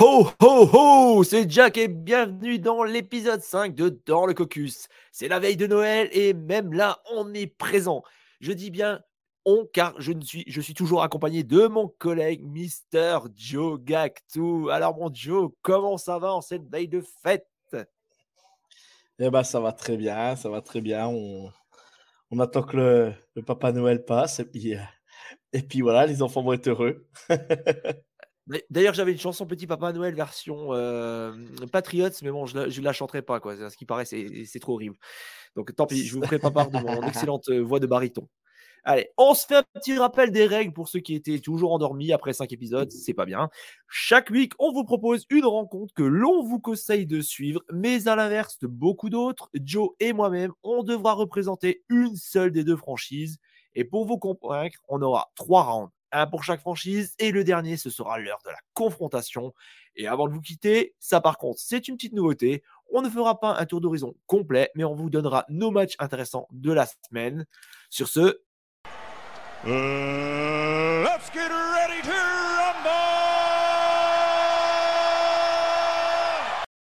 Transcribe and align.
Ho 0.00 0.28
ho 0.40 0.68
ho 0.72 1.24
C'est 1.24 1.50
Jack 1.50 1.76
et 1.76 1.88
bienvenue 1.88 2.60
dans 2.60 2.84
l'épisode 2.84 3.40
5 3.40 3.74
de 3.74 4.00
Dans 4.06 4.26
le 4.26 4.34
Caucus. 4.34 4.86
C'est 5.10 5.26
la 5.26 5.40
veille 5.40 5.56
de 5.56 5.66
Noël 5.66 6.08
et 6.12 6.34
même 6.34 6.72
là, 6.72 7.02
on 7.12 7.34
est 7.34 7.48
présent. 7.48 8.04
Je 8.40 8.52
dis 8.52 8.70
bien 8.70 9.00
on 9.44 9.66
car 9.72 10.00
je, 10.00 10.12
ne 10.12 10.20
suis, 10.22 10.74
toujours 10.74 11.02
accompagné 11.02 11.42
de 11.42 11.66
mon 11.66 11.88
collègue 11.88 12.44
Mister 12.44 13.18
Joe 13.34 13.80
Gactou. 13.82 14.68
Alors 14.70 14.96
mon 14.96 15.12
Joe, 15.12 15.50
comment 15.62 15.96
ça 15.96 16.20
va 16.20 16.32
en 16.32 16.42
cette 16.42 16.70
veille 16.70 16.88
de 16.88 17.02
fête? 17.24 17.48
Eh 19.18 19.30
ben 19.30 19.42
ça 19.42 19.58
va 19.58 19.72
très 19.72 19.96
bien, 19.96 20.36
ça 20.36 20.48
va 20.48 20.60
très 20.60 20.80
bien. 20.80 21.08
On, 21.08 22.38
attend 22.38 22.62
que 22.62 22.76
le, 23.34 23.42
Papa 23.42 23.72
Noël 23.72 24.04
passe 24.04 24.38
et 24.38 24.76
euh, 24.76 24.78
et 25.52 25.62
puis 25.62 25.80
voilà, 25.80 26.06
les 26.06 26.22
enfants 26.22 26.42
vont 26.42 26.52
être 26.52 26.68
heureux. 26.68 27.08
D'ailleurs, 28.70 28.94
j'avais 28.94 29.12
une 29.12 29.18
chanson 29.18 29.46
Petit 29.46 29.66
Papa 29.66 29.92
Noël 29.92 30.14
version 30.14 30.68
euh, 30.72 31.32
Patriots, 31.70 32.08
mais 32.22 32.30
bon, 32.30 32.46
je 32.46 32.58
ne 32.58 32.84
la, 32.84 32.92
chanterai 32.92 33.22
pas. 33.22 33.40
Quoi. 33.40 33.70
Ce 33.70 33.76
qui 33.76 33.84
paraît, 33.84 34.06
c'est 34.06 34.60
trop 34.60 34.74
horrible. 34.74 34.96
Donc, 35.54 35.74
tant 35.74 35.86
pis, 35.86 36.04
je 36.04 36.14
vous 36.14 36.22
ferai 36.22 36.38
pas 36.38 36.50
part 36.50 36.70
de 36.70 36.78
mon 36.78 37.02
excellente 37.08 37.48
euh, 37.50 37.60
voix 37.60 37.80
de 37.80 37.86
baryton. 37.86 38.26
Allez, 38.84 39.10
on 39.18 39.34
se 39.34 39.44
fait 39.44 39.56
un 39.56 39.64
petit 39.74 39.98
rappel 39.98 40.30
des 40.30 40.46
règles 40.46 40.72
pour 40.72 40.88
ceux 40.88 41.00
qui 41.00 41.14
étaient 41.14 41.40
toujours 41.40 41.72
endormis 41.72 42.12
après 42.12 42.32
cinq 42.32 42.52
épisodes, 42.52 42.90
c'est 42.90 43.12
pas 43.12 43.26
bien. 43.26 43.50
Chaque 43.86 44.30
week, 44.30 44.52
on 44.58 44.72
vous 44.72 44.84
propose 44.84 45.26
une 45.28 45.44
rencontre 45.44 45.92
que 45.92 46.04
l'on 46.04 46.42
vous 46.42 46.60
conseille 46.60 47.06
de 47.06 47.20
suivre, 47.20 47.60
mais 47.70 48.08
à 48.08 48.16
l'inverse 48.16 48.58
de 48.60 48.66
beaucoup 48.66 49.10
d'autres, 49.10 49.50
Joe 49.52 49.90
et 50.00 50.14
moi-même, 50.14 50.52
on 50.62 50.84
devra 50.84 51.12
représenter 51.12 51.82
une 51.90 52.16
seule 52.16 52.50
des 52.50 52.64
deux 52.64 52.76
franchises. 52.76 53.38
Et 53.74 53.84
pour 53.84 54.06
vous 54.06 54.16
convaincre, 54.16 54.78
on 54.88 55.02
aura 55.02 55.30
trois 55.34 55.64
rounds 55.64 55.90
un 55.90 55.97
pour 56.30 56.44
chaque 56.44 56.60
franchise. 56.60 57.14
Et 57.18 57.30
le 57.30 57.44
dernier, 57.44 57.76
ce 57.76 57.90
sera 57.90 58.18
l'heure 58.18 58.40
de 58.44 58.50
la 58.50 58.58
confrontation. 58.74 59.54
Et 59.96 60.06
avant 60.06 60.28
de 60.28 60.32
vous 60.32 60.40
quitter, 60.40 60.94
ça 60.98 61.20
par 61.20 61.38
contre, 61.38 61.60
c'est 61.60 61.88
une 61.88 61.96
petite 61.96 62.12
nouveauté. 62.12 62.62
On 62.92 63.02
ne 63.02 63.10
fera 63.10 63.40
pas 63.40 63.56
un 63.58 63.66
tour 63.66 63.80
d'horizon 63.80 64.14
complet, 64.26 64.70
mais 64.74 64.84
on 64.84 64.94
vous 64.94 65.10
donnera 65.10 65.44
nos 65.48 65.70
matchs 65.70 65.96
intéressants 65.98 66.48
de 66.52 66.72
la 66.72 66.86
semaine. 66.86 67.46
Sur 67.90 68.08
ce, 68.08 68.40
uh, 69.64 71.02
let's 71.02 71.30
get 71.32 71.50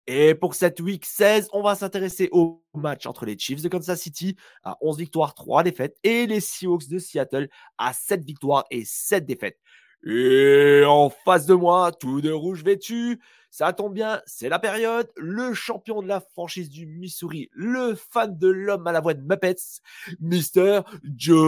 Et 0.10 0.36
pour 0.36 0.56
cette 0.56 0.80
week 0.80 1.06
16, 1.06 1.50
on 1.52 1.62
va 1.62 1.76
s'intéresser 1.76 2.30
au 2.32 2.64
match 2.74 3.06
entre 3.06 3.26
les 3.26 3.38
Chiefs 3.38 3.62
de 3.62 3.68
Kansas 3.68 4.00
City 4.00 4.38
à 4.64 4.78
11 4.80 4.98
victoires, 4.98 5.36
3 5.36 5.64
défaites 5.64 5.98
et 6.02 6.26
les 6.28 6.40
Seahawks 6.40 6.88
de 6.88 6.98
Seattle 6.98 7.50
à 7.78 7.92
7 7.92 8.24
victoires 8.24 8.64
et 8.72 8.86
7 8.86 9.26
défaites. 9.26 9.60
Et 10.06 10.84
en 10.88 11.10
face 11.10 11.46
de 11.46 11.56
moi, 11.56 11.92
tout 11.92 12.22
de 12.22 12.32
rouge 12.32 12.64
vêtu, 12.64 13.20
ça 13.52 13.74
tombe 13.74 13.94
bien, 13.94 14.22
c'est 14.26 14.48
la 14.48 14.60
période. 14.60 15.12
Le 15.18 15.54
champion 15.54 16.02
de 16.02 16.08
la 16.08 16.22
franchise 16.22 16.70
du 16.70 16.86
Missouri, 16.86 17.50
le 17.52 17.94
fan 17.96 18.38
de 18.38 18.48
l'homme 18.48 18.88
à 18.88 18.94
la 18.94 19.02
voix 19.02 19.14
de 19.14 19.24
Muppets, 19.24 19.82
Mr. 20.22 20.84
Joe 21.18 21.40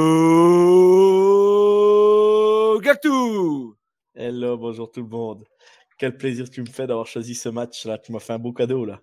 Gactou. 2.82 3.78
Hello, 4.16 4.58
bonjour 4.58 4.92
tout 4.92 5.02
le 5.02 5.08
monde 5.08 5.46
quel 6.00 6.18
plaisir 6.18 6.50
tu 6.50 6.62
me 6.62 6.66
fais 6.66 6.88
d'avoir 6.88 7.06
choisi 7.06 7.36
ce 7.36 7.50
match-là. 7.50 8.00
Tu 8.00 8.12
m'as 8.12 8.20
fait 8.20 8.34
un 8.34 8.40
beau 8.40 8.54
cadeau, 8.54 8.86
là. 8.86 9.02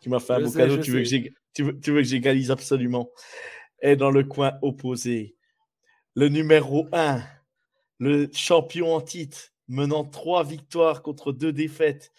Tu 0.00 0.08
m'as 0.08 0.20
fait 0.20 0.34
un 0.34 0.40
beau 0.40 0.50
cadeau. 0.50 0.78
Tu 0.78 0.92
veux, 0.92 1.72
que 1.72 2.02
j'égalise 2.02 2.50
absolument. 2.50 3.10
Et 3.82 3.96
dans 3.96 4.10
le 4.10 4.24
coin 4.24 4.52
opposé, 4.62 5.36
le 6.14 6.28
numéro 6.28 6.86
1, 6.92 7.22
le 7.98 8.30
champion 8.32 8.94
en 8.94 9.00
titre, 9.00 9.52
menant 9.68 10.04
trois 10.04 10.44
victoires 10.44 11.02
contre 11.02 11.32
deux 11.32 11.52
défaites. 11.52 12.12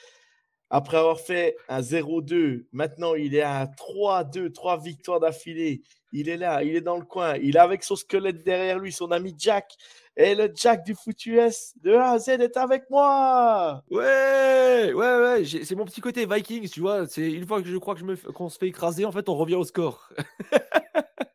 Après 0.70 0.98
avoir 0.98 1.20
fait 1.20 1.56
un 1.70 1.82
0-2, 1.82 2.66
maintenant 2.74 3.16
il 3.16 3.36
est 3.36 3.42
à 3.42 3.66
3-2, 3.66 4.52
trois 4.52 4.78
victoires 4.78 5.20
d'affilée. 5.20 5.82
Il 6.12 6.30
est 6.30 6.38
là, 6.38 6.64
il 6.64 6.76
est 6.76 6.82
dans 6.82 6.98
le 6.98 7.06
coin, 7.06 7.36
il 7.38 7.56
est 7.56 7.60
avec 7.60 7.84
son 7.84 7.96
squelette 7.96 8.44
derrière 8.44 8.80
lui, 8.80 8.92
son 8.92 9.12
ami 9.12 9.36
Jack. 9.38 9.76
Et 10.16 10.34
le 10.36 10.52
Jack 10.56 10.84
du 10.84 10.96
foutu 10.96 11.38
S 11.38 11.74
de 11.84 11.94
A 11.94 12.12
à 12.12 12.20
Z 12.20 12.30
est 12.30 12.58
avec 12.58 12.90
moi. 12.90 13.84
Ouais, 13.92 14.92
ouais, 14.94 14.94
ouais. 14.94 15.44
C'est 15.46 15.76
mon 15.76 15.86
petit 15.86 16.02
côté 16.02 16.26
Vikings, 16.26 16.70
tu 16.70 16.82
vois. 16.82 17.08
C'est 17.08 17.32
une 17.32 17.46
fois 17.46 17.62
que 17.62 17.68
je 17.68 17.78
crois 17.78 17.94
que 17.94 18.00
je 18.00 18.06
me 18.06 18.16
qu'on 18.16 18.50
se 18.50 18.58
fait 18.58 18.68
écraser, 18.68 19.06
en 19.06 19.12
fait, 19.12 19.30
on 19.30 19.36
revient 19.36 19.56
au 19.56 19.64
score. 19.64 20.10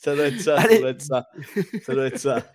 Ça 0.00 0.14
doit 0.14 0.26
être 0.26 0.40
ça, 0.40 0.62
ça 0.62 0.78
doit 0.78 0.90
être 0.90 1.02
ça. 1.02 1.28
Ça 1.82 1.92
doit 1.92 2.06
être 2.06 2.18
ça. 2.18 2.46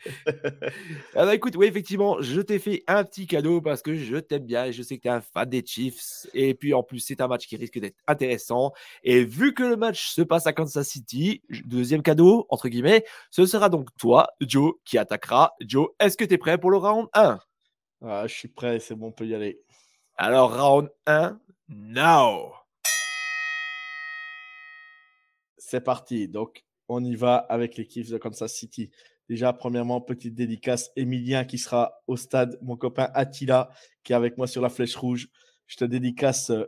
ah 1.14 1.26
bah 1.26 1.36
écoute, 1.36 1.58
oui, 1.58 1.68
effectivement, 1.68 2.22
je 2.22 2.40
t'ai 2.40 2.58
fait 2.58 2.86
un 2.88 3.04
petit 3.04 3.28
cadeau 3.28 3.60
parce 3.60 3.82
que 3.82 3.96
je 3.96 4.16
t'aime 4.16 4.46
bien 4.46 4.66
et 4.66 4.72
je 4.72 4.82
sais 4.82 4.96
que 4.96 5.02
tu 5.02 5.08
es 5.10 5.12
un 5.12 5.20
fan 5.20 5.50
des 5.50 5.62
Chiefs. 5.66 6.26
Et 6.34 6.54
puis 6.54 6.74
en 6.74 6.84
plus, 6.84 7.00
c'est 7.00 7.20
un 7.20 7.28
match 7.28 7.46
qui 7.46 7.58
risque 7.58 7.78
d'être 7.80 7.98
intéressant. 8.08 8.72
Et 9.04 9.26
vu 9.26 9.54
que 9.54 9.64
le 9.64 9.76
match 9.76 10.08
se 10.08 10.22
passe 10.22 10.48
à 10.48 10.54
Kansas 10.54 10.88
City, 10.88 11.42
deuxième 11.66 12.02
cadeau, 12.02 12.48
entre 12.48 12.70
guillemets, 12.70 13.04
ce 13.30 13.46
sera 13.46 13.68
donc 13.68 13.90
toi, 13.98 14.30
Joe, 14.40 14.76
qui 14.86 14.98
attaquera. 14.98 15.54
Joe, 15.60 15.90
est-ce 16.00 16.16
que 16.16 16.24
tu 16.24 16.36
es 16.36 16.38
prêt 16.38 16.58
pour 16.58 16.72
le 16.72 16.78
round 16.78 17.10
1 17.14 17.40
ah, 18.06 18.24
Je 18.26 18.34
suis 18.34 18.48
prêt, 18.48 18.80
c'est 18.80 18.96
bon, 18.96 19.08
on 19.08 19.12
peut 19.12 19.28
y 19.28 19.36
aller. 19.36 19.60
Alors, 20.16 20.58
round 20.58 20.90
1, 21.08 21.38
now 21.68 22.54
C'est 25.58 25.82
parti. 25.82 26.30
Donc, 26.30 26.64
on 26.94 27.04
y 27.04 27.16
va 27.16 27.38
avec 27.38 27.78
l'équipe 27.78 28.08
de 28.08 28.18
Kansas 28.18 28.54
City. 28.54 28.92
Déjà, 29.30 29.54
premièrement, 29.54 30.02
petite 30.02 30.36
dédicace, 30.36 30.92
Emilien 30.96 31.46
qui 31.46 31.58
sera 31.58 32.02
au 32.08 32.18
stade, 32.18 32.58
mon 32.62 32.76
copain 32.76 33.10
Attila 33.14 33.70
qui 34.04 34.14
est 34.14 34.16
avec 34.16 34.38
moi 34.38 34.48
sur 34.48 34.62
la 34.62 34.70
flèche 34.70 34.96
rouge. 34.96 35.30
Je 35.68 35.78
te 35.78 35.86
dédicace 35.86 36.50
euh, 36.50 36.66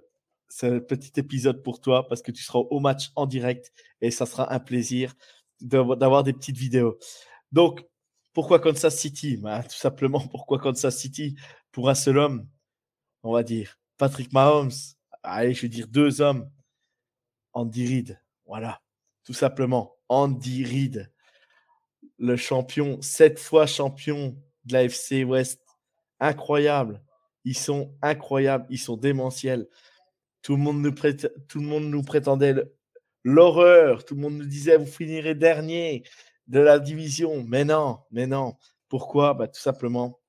ce 0.50 0.80
petit 0.80 1.20
épisode 1.20 1.64
pour 1.64 1.82
toi 1.82 2.08
parce 2.08 2.22
que 2.22 2.32
tu 2.32 2.44
seras 2.44 2.60
au 2.60 2.80
match 2.80 3.12
en 3.16 3.26
direct 3.26 3.72
et 4.02 4.12
ça 4.12 4.26
sera 4.26 4.54
un 4.54 4.60
plaisir 4.60 5.14
d'avoir 5.62 6.24
des 6.24 6.34
petites 6.34 6.58
vidéos. 6.58 6.98
Donc, 7.52 7.86
pourquoi 8.34 8.60
Kansas 8.60 8.98
City? 8.98 9.38
Bah, 9.38 9.64
Tout 9.64 9.76
simplement, 9.76 10.20
pourquoi 10.32 10.60
Kansas 10.60 10.98
City? 10.98 11.36
Pour 11.72 11.90
un 11.90 11.96
seul 11.96 12.18
homme, 12.18 12.48
on 13.24 13.34
va 13.34 13.44
dire. 13.44 13.80
Patrick 13.98 14.32
Mahomes, 14.34 14.72
allez, 15.24 15.54
je 15.54 15.62
vais 15.62 15.70
dire 15.70 15.88
deux 15.88 16.22
hommes. 16.22 16.50
Andy 17.54 17.88
Reid, 17.88 18.22
voilà, 18.46 18.82
tout 19.26 19.34
simplement. 19.34 19.98
Andy 20.08 20.64
Reid, 20.64 21.12
le 22.18 22.38
champion, 22.38 23.02
sept 23.02 23.40
fois 23.40 23.66
champion 23.66 24.38
de 24.66 24.74
la 24.74 24.84
FC 24.84 25.24
West. 25.24 25.62
Incroyable. 26.20 27.02
Ils 27.44 27.58
sont 27.58 27.94
incroyables, 28.02 28.66
ils 28.70 28.80
sont 28.80 28.98
démentiels. 28.98 29.68
Tout 30.42 30.56
le 30.56 30.62
monde 30.62 30.82
nous, 30.82 32.04
prétendait 32.04 32.56
l'horreur. 33.24 34.06
Tout 34.06 34.16
le 34.16 34.22
monde 34.22 34.36
nous 34.36 34.46
disait 34.46 34.78
vous 34.78 34.86
finirez 34.86 35.36
dernier 35.36 36.04
de 36.48 36.60
la 36.60 36.80
division. 36.80 37.44
Mais 37.44 37.66
non, 37.66 38.00
mais 38.12 38.28
non. 38.28 38.56
Pourquoi? 38.88 39.34
Bah, 39.34 39.48
Tout 39.48 39.60
simplement, 39.60 40.20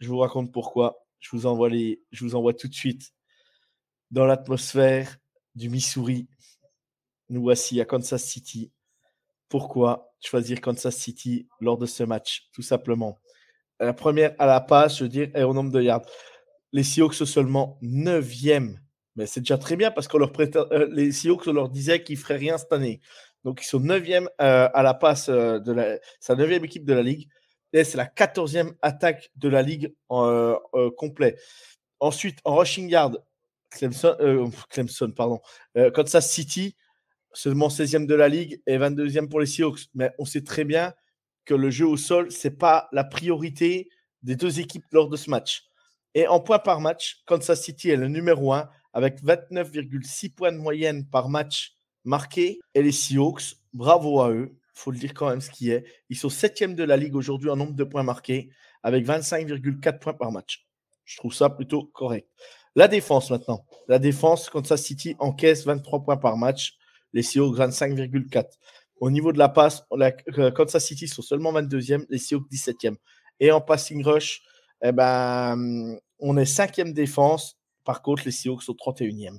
je 0.00 0.08
vous 0.08 0.18
raconte 0.18 0.52
pourquoi. 0.52 1.06
Je 1.20 1.30
vous 1.32 1.46
envoie, 1.46 1.68
les, 1.68 2.02
je 2.12 2.24
vous 2.24 2.34
envoie 2.34 2.54
tout 2.54 2.68
de 2.68 2.74
suite 2.74 3.12
dans 4.10 4.26
l'atmosphère 4.26 5.16
du 5.54 5.68
Missouri. 5.68 6.28
Nous 7.28 7.42
voici 7.42 7.80
à 7.80 7.84
Kansas 7.84 8.22
City 8.22 8.70
pourquoi 9.48 10.12
choisir 10.20 10.60
Kansas 10.60 10.96
City 10.96 11.48
lors 11.60 11.78
de 11.78 11.86
ce 11.86 12.02
match 12.02 12.48
Tout 12.52 12.62
simplement? 12.62 13.18
La 13.78 13.92
première 13.92 14.34
à 14.38 14.46
la 14.46 14.60
passe, 14.60 14.98
je 14.98 15.04
veux 15.04 15.08
dire, 15.08 15.28
et 15.34 15.42
au 15.42 15.52
nombre 15.52 15.70
de 15.70 15.82
yards. 15.82 16.06
Les 16.72 16.82
Seahawks 16.82 17.14
seulement 17.14 17.78
9e. 17.82 18.76
Mais 19.14 19.26
c'est 19.26 19.40
déjà 19.40 19.58
très 19.58 19.76
bien 19.76 19.90
parce 19.90 20.08
que 20.08 20.16
euh, 20.16 20.88
les 20.92 21.12
Seahawks, 21.12 21.46
on 21.46 21.52
leur 21.52 21.68
disait 21.68 22.02
qu'ils 22.02 22.16
ne 22.16 22.22
feraient 22.22 22.36
rien 22.36 22.58
cette 22.58 22.72
année. 22.72 23.00
Donc, 23.44 23.62
ils 23.62 23.66
sont 23.66 23.80
9e 23.80 24.26
euh, 24.40 24.68
à 24.72 24.82
la 24.82 24.94
passe 24.94 25.28
euh, 25.28 25.58
de. 25.60 26.00
C'est 26.20 26.34
la 26.34 26.46
9e 26.46 26.64
équipe 26.64 26.84
de 26.84 26.94
la 26.94 27.02
ligue. 27.02 27.28
Et 27.72 27.84
c'est 27.84 27.96
la 27.98 28.06
14e 28.06 28.74
attaque 28.80 29.30
de 29.36 29.48
la 29.48 29.60
ligue 29.60 29.94
en 30.08 30.58
complet. 30.96 31.36
Ensuite, 32.00 32.38
en 32.44 32.56
rushing 32.56 32.88
yard, 32.88 33.22
Clemson, 33.70 34.16
Clemson 34.70 35.10
pardon, 35.10 35.40
Kansas 35.92 36.30
City, 36.30 36.74
seulement 37.36 37.68
16e 37.68 38.06
de 38.06 38.14
la 38.14 38.28
ligue 38.28 38.62
et 38.66 38.78
22e 38.78 39.28
pour 39.28 39.40
les 39.40 39.46
Seahawks. 39.46 39.88
Mais 39.94 40.10
on 40.18 40.24
sait 40.24 40.42
très 40.42 40.64
bien 40.64 40.94
que 41.44 41.54
le 41.54 41.70
jeu 41.70 41.86
au 41.86 41.96
sol, 41.96 42.32
ce 42.32 42.48
n'est 42.48 42.54
pas 42.54 42.88
la 42.92 43.04
priorité 43.04 43.90
des 44.22 44.36
deux 44.36 44.58
équipes 44.58 44.84
lors 44.90 45.08
de 45.08 45.16
ce 45.16 45.28
match. 45.30 45.64
Et 46.14 46.26
en 46.26 46.40
points 46.40 46.58
par 46.58 46.80
match, 46.80 47.22
Kansas 47.26 47.62
City 47.62 47.90
est 47.90 47.96
le 47.96 48.08
numéro 48.08 48.54
1 48.54 48.68
avec 48.94 49.22
29,6 49.22 50.34
points 50.34 50.50
de 50.50 50.56
moyenne 50.56 51.06
par 51.06 51.28
match 51.28 51.74
marqué. 52.04 52.58
Et 52.74 52.82
les 52.82 52.92
Seahawks, 52.92 53.56
bravo 53.74 54.22
à 54.22 54.30
eux, 54.30 54.52
il 54.54 54.80
faut 54.80 54.90
le 54.90 54.98
dire 54.98 55.12
quand 55.12 55.28
même 55.28 55.42
ce 55.42 55.50
qui 55.50 55.70
est. 55.70 55.84
Ils 56.08 56.16
sont 56.16 56.28
7e 56.28 56.74
de 56.74 56.84
la 56.84 56.96
ligue 56.96 57.14
aujourd'hui 57.14 57.50
en 57.50 57.56
nombre 57.56 57.74
de 57.74 57.84
points 57.84 58.02
marqués 58.02 58.48
avec 58.82 59.04
25,4 59.04 59.98
points 59.98 60.14
par 60.14 60.32
match. 60.32 60.66
Je 61.04 61.18
trouve 61.18 61.34
ça 61.34 61.50
plutôt 61.50 61.84
correct. 61.84 62.28
La 62.74 62.88
défense 62.88 63.30
maintenant. 63.30 63.66
La 63.88 63.98
défense, 63.98 64.48
Kansas 64.48 64.82
City 64.82 65.16
encaisse 65.18 65.66
23 65.66 66.02
points 66.02 66.16
par 66.16 66.36
match 66.38 66.76
les 67.12 67.22
Seahawks 67.22 67.56
25,4. 67.56 68.44
Au 69.00 69.10
niveau 69.10 69.32
de 69.32 69.38
la 69.38 69.48
passe, 69.48 69.84
euh, 69.92 70.50
Kansas 70.50 70.84
City 70.84 71.06
sont 71.08 71.22
seulement 71.22 71.52
22e, 71.52 72.06
les 72.08 72.18
Seahawks 72.18 72.50
17e. 72.50 72.96
Et 73.40 73.52
en 73.52 73.60
passing 73.60 74.02
rush, 74.04 74.42
eh 74.82 74.92
ben, 74.92 75.98
on 76.18 76.36
est 76.36 76.46
cinquième 76.46 76.92
défense 76.92 77.58
Par 77.84 78.02
contre, 78.02 78.24
les 78.24 78.30
Seahawks 78.30 78.62
sont 78.62 78.72
31e. 78.72 79.38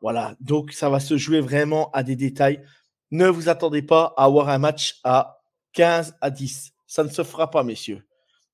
Voilà, 0.00 0.36
donc 0.40 0.72
ça 0.72 0.88
va 0.88 1.00
se 1.00 1.16
jouer 1.16 1.40
vraiment 1.40 1.90
à 1.92 2.02
des 2.02 2.16
détails. 2.16 2.64
Ne 3.10 3.28
vous 3.28 3.48
attendez 3.48 3.82
pas 3.82 4.14
à 4.16 4.24
avoir 4.24 4.48
un 4.48 4.58
match 4.58 5.00
à 5.02 5.40
15 5.72 6.16
à 6.20 6.30
10. 6.30 6.72
Ça 6.86 7.04
ne 7.04 7.08
se 7.08 7.24
fera 7.24 7.50
pas, 7.50 7.62
messieurs. 7.62 8.06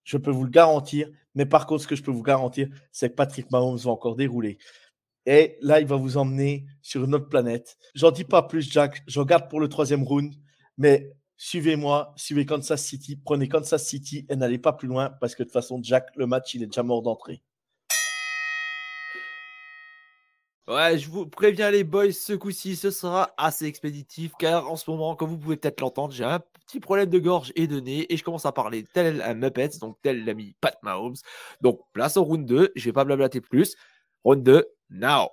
Je 0.04 0.16
peux 0.16 0.30
vous 0.30 0.44
le 0.44 0.50
garantir. 0.50 1.08
Mais 1.34 1.46
par 1.46 1.66
contre, 1.66 1.82
ce 1.82 1.88
que 1.88 1.96
je 1.96 2.02
peux 2.02 2.10
vous 2.10 2.22
garantir, 2.22 2.68
c'est 2.92 3.10
que 3.10 3.14
Patrick 3.14 3.50
Mahomes 3.50 3.78
va 3.78 3.90
encore 3.90 4.16
dérouler. 4.16 4.58
Et 5.26 5.56
là, 5.60 5.80
il 5.80 5.86
va 5.86 5.96
vous 5.96 6.16
emmener 6.16 6.66
sur 6.82 7.04
une 7.04 7.14
autre 7.14 7.28
planète. 7.28 7.76
J'en 7.94 8.10
dis 8.10 8.24
pas 8.24 8.42
plus, 8.42 8.70
Jack. 8.70 9.02
Je 9.06 9.20
regarde 9.20 9.48
pour 9.48 9.60
le 9.60 9.68
troisième 9.68 10.02
round. 10.02 10.34
Mais 10.76 11.12
suivez-moi, 11.36 12.12
suivez 12.16 12.46
Kansas 12.46 12.82
City. 12.82 13.16
Prenez 13.16 13.48
Kansas 13.48 13.84
City 13.84 14.26
et 14.28 14.36
n'allez 14.36 14.58
pas 14.58 14.72
plus 14.72 14.88
loin 14.88 15.10
parce 15.20 15.34
que 15.34 15.42
de 15.42 15.48
toute 15.48 15.52
façon, 15.52 15.80
Jack, 15.82 16.08
le 16.16 16.26
match, 16.26 16.54
il 16.54 16.62
est 16.62 16.66
déjà 16.66 16.82
mort 16.82 17.02
d'entrée. 17.02 17.42
Ouais, 20.66 20.98
je 20.98 21.10
vous 21.10 21.26
préviens 21.26 21.70
les 21.70 21.84
boys, 21.84 22.10
ce 22.12 22.32
coup-ci, 22.32 22.74
ce 22.74 22.90
sera 22.90 23.34
assez 23.36 23.66
expéditif 23.66 24.32
car 24.38 24.70
en 24.70 24.76
ce 24.76 24.90
moment, 24.90 25.14
comme 25.14 25.28
vous 25.28 25.36
pouvez 25.36 25.58
peut-être 25.58 25.82
l'entendre, 25.82 26.14
j'ai 26.14 26.24
un 26.24 26.40
petit 26.66 26.80
problème 26.80 27.10
de 27.10 27.18
gorge 27.18 27.52
et 27.54 27.66
de 27.66 27.80
nez 27.80 28.10
et 28.10 28.16
je 28.16 28.24
commence 28.24 28.46
à 28.46 28.52
parler 28.52 28.82
tel 28.94 29.20
un 29.20 29.34
Muppets, 29.34 29.78
donc 29.78 29.98
tel 30.00 30.24
l'ami 30.24 30.56
Pat 30.62 30.78
Mahomes. 30.82 31.16
Donc, 31.60 31.80
place 31.92 32.16
au 32.16 32.24
round 32.24 32.46
2, 32.46 32.72
je 32.74 32.84
vais 32.86 32.94
pas 32.94 33.04
blablater 33.04 33.42
plus. 33.42 33.76
Round 34.24 34.42
2, 34.42 34.64
now. 34.88 35.28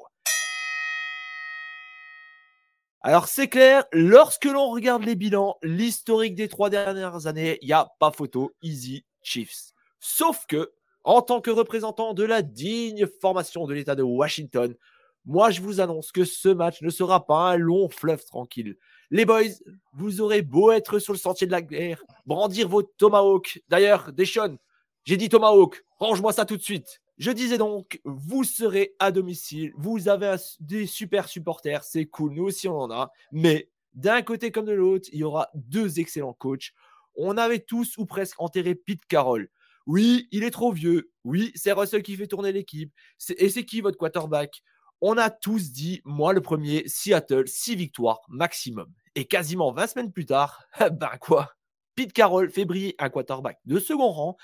Alors 3.00 3.30
c'est 3.30 3.48
clair, 3.48 3.86
lorsque 3.94 4.44
l'on 4.44 4.70
regarde 4.70 5.06
les 5.06 5.16
bilans, 5.16 5.58
l'historique 5.64 6.36
des 6.36 6.50
trois 6.50 6.70
dernières 6.70 7.26
années, 7.26 7.58
il 7.62 7.68
n'y 7.68 7.74
a 7.74 7.88
pas 8.00 8.12
photo, 8.12 8.52
easy 8.62 9.06
Chiefs. 9.24 9.72
Sauf 10.02 10.46
que, 10.46 10.74
en 11.06 11.22
tant 11.22 11.40
que 11.40 11.52
représentant 11.52 12.14
de 12.14 12.24
la 12.24 12.42
digne 12.42 13.08
formation 13.22 13.66
de 13.66 13.74
l'État 13.74 13.96
de 13.96 14.04
Washington, 14.04 14.76
moi, 15.24 15.52
je 15.52 15.62
vous 15.62 15.80
annonce 15.80 16.12
que 16.12 16.26
ce 16.26 16.50
match 16.50 16.82
ne 16.82 16.90
sera 16.90 17.26
pas 17.26 17.52
un 17.52 17.58
long 17.58 17.88
fleuve 17.88 18.26
tranquille. 18.26 18.76
Les 19.10 19.24
boys, 19.24 19.44
vous 19.94 20.20
aurez 20.20 20.42
beau 20.42 20.72
être 20.72 21.00
sur 21.00 21.14
le 21.14 21.20
sentier 21.20 21.48
de 21.48 21.52
la 21.52 21.62
guerre, 21.62 22.04
brandir 22.26 22.68
vos 22.68 22.84
tomahawks. 22.84 23.62
D'ailleurs, 23.70 24.12
Deshaun, 24.12 24.58
j'ai 25.06 25.18
dit 25.18 25.30
tomahawk, 25.30 25.82
range-moi 25.98 26.34
ça 26.34 26.44
tout 26.44 26.58
de 26.58 26.62
suite. 26.62 27.01
Je 27.18 27.32
disais 27.32 27.58
donc, 27.58 28.00
vous 28.04 28.44
serez 28.44 28.96
à 29.00 29.12
domicile, 29.12 29.74
vous 29.76 30.10
avez 30.10 30.36
des 30.60 30.88
super 30.88 31.28
supporters, 31.28 31.84
c'est 31.84 32.06
cool, 32.06 32.34
nous 32.34 32.44
aussi 32.44 32.68
on 32.68 32.80
en 32.80 32.92
a. 32.92 33.12
Mais 33.32 33.70
d'un 33.94 34.22
côté 34.22 34.52
comme 34.52 34.66
de 34.66 34.72
l'autre, 34.72 35.10
il 35.12 35.20
y 35.20 35.24
aura 35.24 35.50
deux 35.54 36.00
excellents 36.00 36.34
coachs. 36.34 36.72
On 37.16 37.38
avait 37.38 37.60
tous 37.60 37.98
ou 37.98 38.06
presque 38.06 38.40
enterré 38.40 38.74
Pete 38.76 39.06
Carroll. 39.06 39.50
Oui, 39.86 40.28
il 40.32 40.44
est 40.44 40.52
trop 40.52 40.72
vieux. 40.72 41.12
Oui, 41.24 41.52
c'est 41.56 41.72
Russell 41.72 42.04
qui 42.04 42.16
fait 42.16 42.28
tourner 42.28 42.52
l'équipe. 42.52 42.94
Et 43.38 43.50
c'est 43.50 43.66
qui 43.66 43.82
votre 43.82 43.98
quarterback? 43.98 44.64
On 45.02 45.18
a 45.18 45.30
tous 45.30 45.72
dit, 45.72 46.02
moi 46.06 46.32
le 46.32 46.42
premier, 46.42 46.84
Seattle, 46.88 47.48
6 47.48 47.76
victoires 47.76 48.22
maximum. 48.30 48.92
Et 49.16 49.26
quasiment 49.26 49.72
20 49.72 49.88
semaines 49.88 50.12
plus 50.12 50.26
tard, 50.26 50.64
ben 50.80 51.12
quoi? 51.20 51.52
Pete 51.96 52.14
Carroll 52.14 52.50
fait 52.50 52.66
briller 52.66 52.96
un 53.00 53.10
quarterback 53.10 53.60
de 53.66 53.80
second 53.80 54.12
rang. 54.12 54.38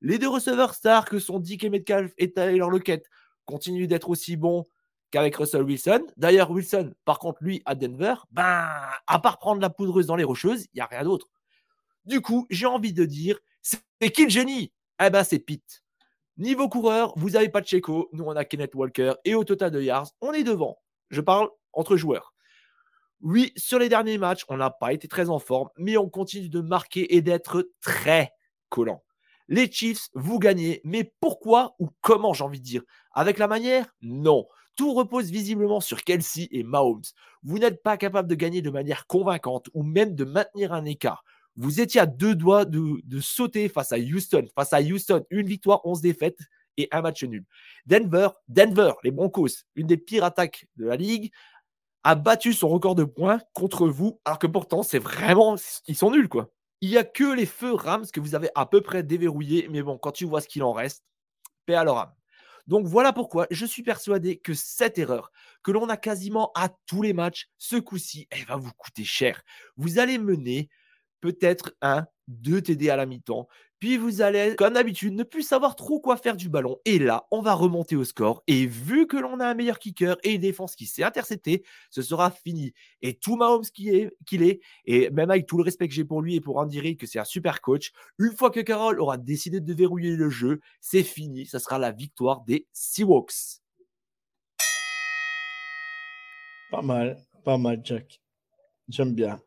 Les 0.00 0.18
deux 0.18 0.28
receveurs 0.28 0.74
stars 0.74 1.06
que 1.06 1.18
sont 1.18 1.40
Dick 1.40 1.64
et 1.64 1.70
Metcalf 1.70 2.12
et 2.18 2.32
Tyler 2.32 2.58
Lockett 2.58 3.04
continuent 3.44 3.88
d'être 3.88 4.10
aussi 4.10 4.36
bons 4.36 4.66
qu'avec 5.10 5.36
Russell 5.36 5.62
Wilson. 5.62 6.06
D'ailleurs, 6.16 6.50
Wilson, 6.50 6.92
par 7.04 7.18
contre, 7.18 7.38
lui, 7.42 7.62
à 7.64 7.74
Denver, 7.74 8.14
ben, 8.30 8.68
à 9.06 9.18
part 9.18 9.38
prendre 9.38 9.60
la 9.60 9.70
poudreuse 9.70 10.06
dans 10.06 10.16
les 10.16 10.24
rocheuses, 10.24 10.64
il 10.66 10.76
n'y 10.76 10.80
a 10.80 10.86
rien 10.86 11.02
d'autre. 11.02 11.28
Du 12.04 12.20
coup, 12.20 12.46
j'ai 12.50 12.66
envie 12.66 12.92
de 12.92 13.04
dire, 13.04 13.38
c'est 13.62 14.10
qui 14.12 14.24
le 14.24 14.30
génie 14.30 14.72
Eh 15.02 15.10
ben, 15.10 15.24
c'est 15.24 15.38
Pete. 15.38 15.82
Niveau 16.36 16.68
coureur, 16.68 17.12
vous 17.16 17.30
n'avez 17.30 17.48
pas 17.48 17.62
Checo. 17.62 18.08
Nous, 18.12 18.24
on 18.24 18.36
a 18.36 18.44
Kenneth 18.44 18.74
Walker. 18.74 19.14
Et 19.24 19.34
au 19.34 19.42
total 19.42 19.72
de 19.72 19.82
yards, 19.82 20.10
on 20.20 20.32
est 20.32 20.44
devant. 20.44 20.78
Je 21.10 21.20
parle 21.20 21.48
entre 21.72 21.96
joueurs. 21.96 22.32
Oui, 23.20 23.52
sur 23.56 23.80
les 23.80 23.88
derniers 23.88 24.18
matchs, 24.18 24.44
on 24.48 24.56
n'a 24.56 24.70
pas 24.70 24.92
été 24.92 25.08
très 25.08 25.28
en 25.28 25.40
forme, 25.40 25.68
mais 25.76 25.96
on 25.96 26.08
continue 26.08 26.48
de 26.48 26.60
marquer 26.60 27.16
et 27.16 27.22
d'être 27.22 27.68
très 27.80 28.30
collant. 28.68 29.02
Les 29.48 29.70
Chiefs, 29.70 30.10
vous 30.12 30.38
gagnez, 30.38 30.82
mais 30.84 31.12
pourquoi 31.20 31.74
ou 31.78 31.88
comment, 32.02 32.34
j'ai 32.34 32.44
envie 32.44 32.60
de 32.60 32.64
dire? 32.64 32.82
Avec 33.12 33.38
la 33.38 33.48
manière? 33.48 33.86
Non. 34.02 34.46
Tout 34.76 34.92
repose 34.94 35.30
visiblement 35.30 35.80
sur 35.80 36.04
Kelsey 36.04 36.48
et 36.50 36.62
Mahomes. 36.62 37.02
Vous 37.42 37.58
n'êtes 37.58 37.82
pas 37.82 37.96
capable 37.96 38.28
de 38.28 38.34
gagner 38.34 38.62
de 38.62 38.70
manière 38.70 39.06
convaincante 39.06 39.68
ou 39.74 39.82
même 39.82 40.14
de 40.14 40.24
maintenir 40.24 40.72
un 40.72 40.84
écart. 40.84 41.24
Vous 41.56 41.80
étiez 41.80 42.00
à 42.00 42.06
deux 42.06 42.36
doigts 42.36 42.64
de, 42.64 43.00
sauter 43.20 43.68
face 43.68 43.90
à 43.90 43.98
Houston. 43.98 44.46
Face 44.54 44.72
à 44.72 44.80
Houston, 44.80 45.24
une 45.30 45.46
victoire, 45.46 45.80
11 45.84 46.02
défaites 46.02 46.38
et 46.76 46.88
un 46.92 47.00
match 47.00 47.24
nul. 47.24 47.44
Denver, 47.86 48.28
Denver, 48.46 48.92
les 49.02 49.10
Broncos, 49.10 49.64
une 49.74 49.88
des 49.88 49.96
pires 49.96 50.24
attaques 50.24 50.66
de 50.76 50.86
la 50.86 50.94
ligue, 50.94 51.32
a 52.04 52.14
battu 52.14 52.52
son 52.52 52.68
record 52.68 52.94
de 52.94 53.04
points 53.04 53.40
contre 53.54 53.88
vous, 53.88 54.20
alors 54.24 54.38
que 54.38 54.46
pourtant, 54.46 54.84
c'est 54.84 55.00
vraiment. 55.00 55.56
Ils 55.88 55.96
sont 55.96 56.10
nuls, 56.12 56.28
quoi. 56.28 56.50
Il 56.80 56.90
n'y 56.90 56.96
a 56.96 57.04
que 57.04 57.34
les 57.34 57.46
feux 57.46 57.74
Rams 57.74 58.06
que 58.12 58.20
vous 58.20 58.34
avez 58.34 58.50
à 58.54 58.66
peu 58.66 58.80
près 58.80 59.02
déverrouillés, 59.02 59.68
mais 59.68 59.82
bon, 59.82 59.98
quand 59.98 60.12
tu 60.12 60.24
vois 60.24 60.40
ce 60.40 60.48
qu'il 60.48 60.62
en 60.62 60.72
reste, 60.72 61.04
paix 61.66 61.74
à 61.74 61.84
leur 61.84 61.98
âme. 61.98 62.14
Donc 62.68 62.86
voilà 62.86 63.14
pourquoi 63.14 63.46
je 63.50 63.64
suis 63.64 63.82
persuadé 63.82 64.38
que 64.38 64.52
cette 64.52 64.98
erreur, 64.98 65.32
que 65.62 65.70
l'on 65.70 65.88
a 65.88 65.96
quasiment 65.96 66.52
à 66.54 66.68
tous 66.86 67.02
les 67.02 67.14
matchs, 67.14 67.48
ce 67.56 67.76
coup-ci, 67.76 68.28
elle 68.30 68.44
va 68.44 68.56
vous 68.56 68.72
coûter 68.76 69.04
cher. 69.04 69.42
Vous 69.76 69.98
allez 69.98 70.18
mener 70.18 70.68
peut-être 71.20 71.74
un, 71.80 72.06
deux 72.28 72.60
TD 72.60 72.90
à 72.90 72.96
la 72.96 73.06
mi-temps. 73.06 73.48
Puis 73.78 73.96
vous 73.96 74.22
allez, 74.22 74.56
comme 74.56 74.74
d'habitude, 74.74 75.14
ne 75.14 75.22
plus 75.22 75.42
savoir 75.42 75.76
trop 75.76 76.00
quoi 76.00 76.16
faire 76.16 76.36
du 76.36 76.48
ballon. 76.48 76.78
Et 76.84 76.98
là, 76.98 77.26
on 77.30 77.40
va 77.40 77.54
remonter 77.54 77.94
au 77.94 78.02
score. 78.02 78.42
Et 78.48 78.66
vu 78.66 79.06
que 79.06 79.16
l'on 79.16 79.38
a 79.38 79.46
un 79.46 79.54
meilleur 79.54 79.78
kicker 79.78 80.16
et 80.24 80.34
une 80.34 80.40
défense 80.40 80.74
qui 80.74 80.86
s'est 80.86 81.04
interceptée, 81.04 81.62
ce 81.90 82.02
sera 82.02 82.32
fini. 82.32 82.72
Et 83.02 83.14
tout 83.14 83.36
Mahomes 83.36 83.62
qu'il 83.62 83.94
est, 83.94 84.10
est, 84.32 84.60
et 84.84 85.10
même 85.10 85.30
avec 85.30 85.46
tout 85.46 85.58
le 85.58 85.62
respect 85.62 85.86
que 85.86 85.94
j'ai 85.94 86.04
pour 86.04 86.22
lui 86.22 86.34
et 86.34 86.40
pour 86.40 86.56
Andy 86.56 86.80
Reid, 86.80 86.98
que 86.98 87.06
c'est 87.06 87.20
un 87.20 87.24
super 87.24 87.60
coach, 87.60 87.92
une 88.18 88.34
fois 88.34 88.50
que 88.50 88.60
Carroll 88.60 89.00
aura 89.00 89.16
décidé 89.16 89.60
de 89.60 89.74
verrouiller 89.74 90.16
le 90.16 90.28
jeu, 90.28 90.60
c'est 90.80 91.04
fini. 91.04 91.46
Ce 91.46 91.60
sera 91.60 91.78
la 91.78 91.92
victoire 91.92 92.40
des 92.40 92.66
Seahawks. 92.72 93.60
Pas 96.70 96.82
mal, 96.82 97.16
pas 97.44 97.58
mal, 97.58 97.80
Jack. 97.84 98.20
J'aime 98.88 99.14
bien. 99.14 99.40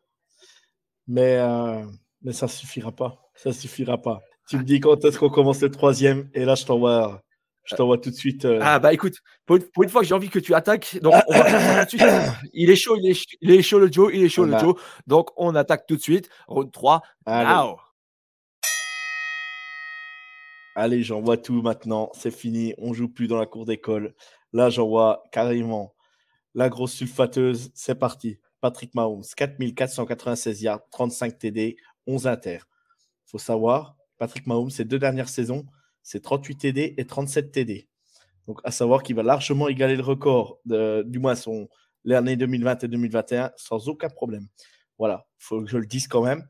Mais, 1.06 1.36
euh, 1.36 1.84
mais 2.22 2.32
ça 2.32 2.48
suffira 2.48 2.92
pas. 2.92 3.21
Ça 3.34 3.52
suffira 3.52 3.98
pas. 3.98 4.20
Tu 4.48 4.58
me 4.58 4.62
dis 4.62 4.80
quand 4.80 5.04
est-ce 5.04 5.18
qu'on 5.18 5.30
commence 5.30 5.60
le 5.60 5.70
troisième 5.70 6.28
et 6.34 6.44
là 6.44 6.54
je 6.54 6.64
t'envoie, 6.64 7.22
je 7.64 7.76
t'envoie 7.76 7.98
tout 7.98 8.10
de 8.10 8.14
suite. 8.14 8.44
Euh, 8.44 8.58
ah 8.62 8.78
bah 8.78 8.92
écoute, 8.92 9.14
pour 9.46 9.56
une, 9.56 9.88
fois 9.88 10.02
que 10.02 10.06
j'ai 10.06 10.14
envie 10.14 10.28
que 10.28 10.38
tu 10.38 10.54
attaques, 10.54 10.98
donc 11.00 11.14
on 11.28 11.32
va 11.32 11.86
tout 11.86 11.96
de 11.96 12.02
suite. 12.02 12.12
Il 12.52 12.70
est 12.70 12.76
chaud, 12.76 12.96
il 12.96 13.10
est, 13.10 13.24
il 13.40 13.50
est, 13.50 13.62
chaud 13.62 13.78
le 13.78 13.90
Joe, 13.90 14.10
il 14.12 14.22
est 14.22 14.28
chaud 14.28 14.44
le 14.44 14.58
Joe. 14.58 14.74
Donc 15.06 15.30
on 15.36 15.54
attaque 15.54 15.86
tout 15.86 15.96
de 15.96 16.02
suite. 16.02 16.28
Round 16.48 16.70
3. 16.70 17.02
Allez, 17.24 17.74
Allez 20.74 21.02
j'envoie 21.02 21.36
tout 21.36 21.62
maintenant. 21.62 22.10
C'est 22.14 22.30
fini. 22.30 22.74
On 22.78 22.92
joue 22.92 23.08
plus 23.08 23.28
dans 23.28 23.38
la 23.38 23.46
cour 23.46 23.64
d'école. 23.64 24.14
Là 24.52 24.70
j'envoie 24.70 25.22
carrément 25.32 25.94
la 26.54 26.68
grosse 26.68 26.92
sulfateuse. 26.92 27.70
C'est 27.74 27.94
parti. 27.94 28.38
Patrick 28.60 28.94
Mahomes, 28.94 29.24
4496 29.36 30.62
yards, 30.62 30.88
35 30.92 31.38
TD, 31.38 31.76
11 32.06 32.26
inter. 32.28 32.58
Faut 33.32 33.38
savoir, 33.38 33.96
Patrick 34.18 34.46
Mahomes, 34.46 34.70
ses 34.70 34.84
deux 34.84 34.98
dernières 34.98 35.28
saisons, 35.28 35.66
c'est 36.02 36.22
38 36.22 36.56
TD 36.56 36.94
et 36.96 37.04
37 37.04 37.50
TD. 37.50 37.88
Donc, 38.46 38.60
à 38.64 38.70
savoir 38.70 39.02
qu'il 39.02 39.16
va 39.16 39.22
largement 39.22 39.68
égaler 39.68 39.96
le 39.96 40.02
record, 40.02 40.60
de, 40.64 41.02
du 41.06 41.18
moins 41.18 41.34
son 41.34 41.68
l'année 42.04 42.36
2020 42.36 42.84
et 42.84 42.88
2021, 42.88 43.52
sans 43.56 43.88
aucun 43.88 44.08
problème. 44.08 44.46
Voilà, 44.98 45.26
il 45.40 45.44
faut 45.44 45.62
que 45.62 45.70
je 45.70 45.78
le 45.78 45.86
dise 45.86 46.06
quand 46.08 46.22
même. 46.22 46.46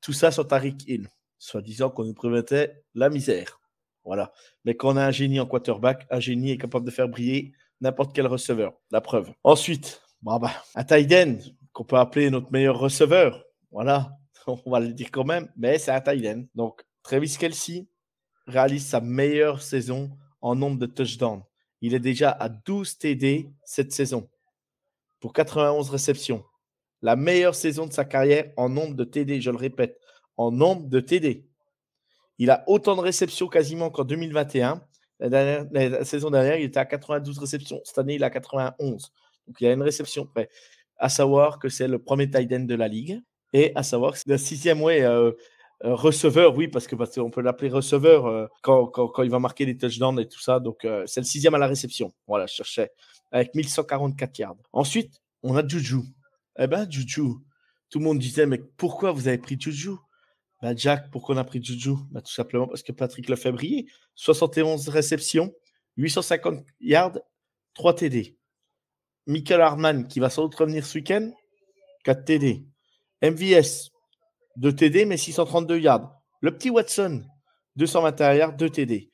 Tout 0.00 0.12
ça 0.12 0.30
sur 0.30 0.46
Tariq 0.46 0.84
Hill, 0.86 1.08
soit 1.38 1.62
disant 1.62 1.90
qu'on 1.90 2.04
nous 2.04 2.14
promettait 2.14 2.82
la 2.94 3.10
misère. 3.10 3.60
Voilà. 4.04 4.32
Mais 4.64 4.74
quand 4.74 4.94
on 4.94 4.96
a 4.96 5.04
un 5.04 5.10
génie 5.10 5.40
en 5.40 5.46
quarterback, 5.46 6.06
un 6.10 6.20
génie 6.20 6.52
est 6.52 6.58
capable 6.58 6.86
de 6.86 6.90
faire 6.90 7.08
briller 7.08 7.52
n'importe 7.80 8.14
quel 8.14 8.26
receveur. 8.26 8.74
La 8.90 9.00
preuve. 9.00 9.30
Ensuite, 9.44 10.02
Bon, 10.22 10.38
bah, 10.38 10.52
un 10.74 10.84
qu'on 11.72 11.84
peut 11.84 11.96
appeler 11.96 12.28
notre 12.28 12.52
meilleur 12.52 12.78
receveur. 12.78 13.42
Voilà, 13.72 14.18
on 14.64 14.70
va 14.70 14.80
le 14.80 14.92
dire 14.92 15.10
quand 15.10 15.24
même, 15.24 15.48
mais 15.56 15.78
c'est 15.78 15.90
un 15.90 16.00
tight 16.00 16.48
Donc, 16.54 16.82
Travis 17.02 17.36
Kelsey 17.38 17.86
réalise 18.46 18.86
sa 18.86 19.00
meilleure 19.00 19.62
saison 19.62 20.10
en 20.40 20.54
nombre 20.54 20.78
de 20.78 20.86
touchdowns. 20.86 21.42
Il 21.80 21.94
est 21.94 22.00
déjà 22.00 22.30
à 22.30 22.48
12 22.48 22.98
TD 22.98 23.50
cette 23.64 23.92
saison 23.92 24.28
pour 25.20 25.32
91 25.32 25.88
réceptions. 25.90 26.44
La 27.02 27.16
meilleure 27.16 27.54
saison 27.54 27.86
de 27.86 27.92
sa 27.92 28.04
carrière 28.04 28.52
en 28.56 28.68
nombre 28.68 28.94
de 28.94 29.04
TD, 29.04 29.40
je 29.40 29.50
le 29.50 29.56
répète, 29.56 29.98
en 30.36 30.50
nombre 30.50 30.88
de 30.88 31.00
TD. 31.00 31.46
Il 32.38 32.50
a 32.50 32.64
autant 32.66 32.96
de 32.96 33.00
réceptions 33.00 33.48
quasiment 33.48 33.90
qu'en 33.90 34.04
2021. 34.04 34.82
La, 35.20 35.64
la, 35.64 36.04
saison 36.04 36.30
dernière, 36.30 36.56
il 36.56 36.64
était 36.64 36.80
à 36.80 36.86
92 36.86 37.38
réceptions. 37.38 37.80
Cette 37.84 37.98
année, 37.98 38.14
il 38.14 38.24
a 38.24 38.30
91. 38.30 39.12
Donc 39.46 39.60
il 39.60 39.64
y 39.64 39.66
a 39.66 39.72
une 39.72 39.82
réception 39.82 40.26
près. 40.26 40.48
À 40.96 41.08
savoir 41.08 41.58
que 41.58 41.68
c'est 41.68 41.88
le 41.88 41.98
premier 41.98 42.30
tight 42.30 42.52
end 42.52 42.60
de 42.60 42.74
la 42.74 42.88
ligue 42.88 43.20
et 43.52 43.72
à 43.74 43.82
savoir 43.82 44.16
c'est 44.16 44.28
le 44.28 44.38
sixième, 44.38 44.82
ouais, 44.82 45.02
euh, 45.02 45.32
Euh, 45.84 45.94
receveur, 45.94 46.54
oui, 46.56 46.68
parce 46.68 46.86
que 46.86 46.94
parce 46.94 47.14
qu'on 47.14 47.30
peut 47.30 47.40
l'appeler 47.40 47.70
receveur 47.70 48.26
euh, 48.26 48.46
quand, 48.62 48.86
quand, 48.88 49.08
quand, 49.08 49.22
il 49.22 49.30
va 49.30 49.38
marquer 49.38 49.64
des 49.64 49.78
touchdowns 49.78 50.20
et 50.20 50.28
tout 50.28 50.40
ça. 50.40 50.60
Donc, 50.60 50.86
c'est 51.06 51.20
le 51.20 51.26
sixième 51.26 51.54
à 51.54 51.58
la 51.58 51.66
réception. 51.66 52.12
Voilà, 52.26 52.46
je 52.46 52.54
cherchais. 52.54 52.90
Avec 53.32 53.54
1144 53.54 54.38
yards. 54.38 54.56
Ensuite, 54.72 55.22
on 55.42 55.56
a 55.56 55.66
Juju. 55.66 56.00
Eh 56.58 56.66
ben, 56.66 56.86
Juju. 56.90 57.22
Tout 57.88 57.98
le 57.98 58.04
monde 58.04 58.18
disait, 58.18 58.46
mais 58.46 58.58
pourquoi 58.76 59.12
vous 59.12 59.26
avez 59.28 59.38
pris 59.38 59.56
Juju? 59.58 59.92
Ben, 60.62 60.76
Jack, 60.76 61.10
pourquoi 61.10 61.34
on 61.34 61.38
a 61.38 61.44
pris 61.44 61.62
Juju? 61.64 61.94
Ben, 62.10 62.20
Tout 62.20 62.32
simplement 62.32 62.66
parce 62.66 62.82
que 62.82 62.92
Patrick 62.92 63.28
le 63.28 63.36
fait 63.36 63.50
briller. 63.50 63.86
71 64.16 64.88
réceptions, 64.90 65.54
850 65.96 66.62
yards, 66.80 67.18
3 67.74 67.94
TD. 67.94 68.36
Michael 69.26 69.62
Hardman, 69.62 70.06
qui 70.08 70.20
va 70.20 70.28
sans 70.28 70.42
doute 70.42 70.56
revenir 70.56 70.84
ce 70.84 70.98
week-end, 70.98 71.30
4 72.04 72.24
TD. 72.24 72.66
MVS, 73.22 73.90
de 74.56 74.70
TD, 74.70 75.04
mais 75.04 75.16
632 75.16 75.78
yards. 75.78 76.20
Le 76.40 76.54
petit 76.56 76.70
Watson, 76.70 77.22
221 77.76 78.34
yards, 78.34 78.56
2 78.56 78.70
TD. 78.70 79.10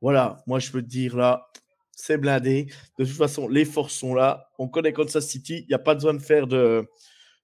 Voilà, 0.00 0.42
moi 0.46 0.58
je 0.58 0.70
peux 0.70 0.82
te 0.82 0.88
dire 0.88 1.16
là, 1.16 1.50
c'est 1.92 2.16
blindé. 2.16 2.66
De 2.98 3.04
toute 3.04 3.16
façon, 3.16 3.48
les 3.48 3.64
forces 3.64 3.94
sont 3.94 4.14
là. 4.14 4.48
On 4.58 4.68
connaît 4.68 4.92
Kansas 4.92 5.26
City. 5.26 5.58
Il 5.60 5.68
n'y 5.68 5.74
a 5.74 5.78
pas 5.78 5.94
besoin 5.94 6.14
de 6.14 6.18
faire 6.20 6.46
de. 6.46 6.88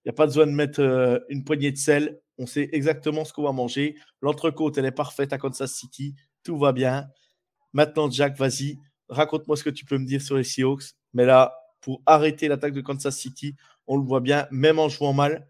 A 0.09 0.13
pas 0.13 0.27
besoin 0.27 0.47
de 0.47 0.53
mettre 0.53 0.81
euh, 0.81 1.19
une 1.29 1.45
poignée 1.45 1.73
de 1.73 1.77
sel. 1.77 2.21
On 2.39 2.47
sait 2.47 2.69
exactement 2.73 3.25
ce 3.25 3.33
qu'on 3.33 3.43
va 3.43 3.51
manger. 3.51 3.97
L'entrecôte, 4.23 4.79
elle 4.79 4.85
est 4.85 4.93
parfaite 4.93 5.33
à 5.33 5.39
Kansas 5.39 5.73
City. 5.73 6.15
Tout 6.45 6.57
va 6.59 6.73
bien. 6.73 7.09
Maintenant, 7.73 8.09
Jack, 8.09 8.39
vas-y, 8.39 8.79
raconte-moi 9.09 9.57
ce 9.57 9.65
que 9.65 9.71
tu 9.71 9.85
peux 9.85 9.99
me 9.99 10.07
dire 10.07 10.23
sur 10.23 10.37
les 10.37 10.45
Seahawks. 10.45 10.95
Mais 11.13 11.27
là, 11.27 11.53
pour 11.81 12.03
arrêter 12.07 12.47
l'attaque 12.47 12.73
de 12.73 12.83
Kansas 12.83 13.17
City, 13.17 13.57
on 13.89 13.97
le 13.97 14.05
voit 14.05 14.21
bien, 14.21 14.47
même 14.53 14.79
en 14.79 14.89
jouant 14.89 15.13
mal, 15.13 15.47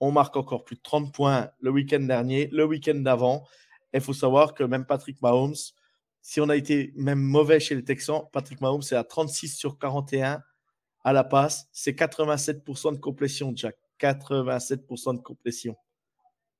on 0.00 0.12
marque 0.12 0.36
encore 0.36 0.64
plus 0.64 0.76
de 0.76 0.82
30 0.82 1.12
points 1.12 1.50
le 1.60 1.70
week-end 1.70 2.00
dernier, 2.00 2.48
le 2.48 2.64
week-end 2.64 2.94
d'avant. 2.96 3.44
Il 3.92 4.00
faut 4.00 4.12
savoir 4.12 4.54
que 4.54 4.64
même 4.64 4.86
Patrick 4.86 5.20
Mahomes, 5.22 5.56
si 6.20 6.40
on 6.40 6.48
a 6.48 6.56
été 6.56 6.92
même 6.96 7.20
mauvais 7.20 7.60
chez 7.60 7.74
les 7.74 7.84
Texans, 7.84 8.22
Patrick 8.32 8.60
Mahomes 8.60 8.82
est 8.82 8.94
à 8.94 9.04
36 9.04 9.56
sur 9.56 9.78
41 9.78 10.42
à 11.04 11.12
la 11.12 11.24
passe. 11.24 11.68
C'est 11.72 11.98
87% 11.98 12.94
de 12.94 12.98
complétion, 12.98 13.52
Jack. 13.54 13.76
87% 14.00 15.16
de 15.16 15.22
complétion. 15.22 15.76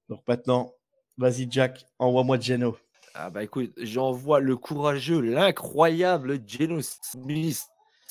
Donc 0.08 0.22
maintenant, 0.26 0.74
vas-y, 1.16 1.46
Jack, 1.50 1.84
envoie-moi 1.98 2.40
Geno. 2.40 2.76
Ah 3.14 3.30
bah 3.30 3.42
écoute, 3.42 3.72
j'envoie 3.76 4.40
le 4.40 4.56
courageux, 4.56 5.20
l'incroyable 5.20 6.40
Geno 6.46 6.80
Smith, 6.82 7.68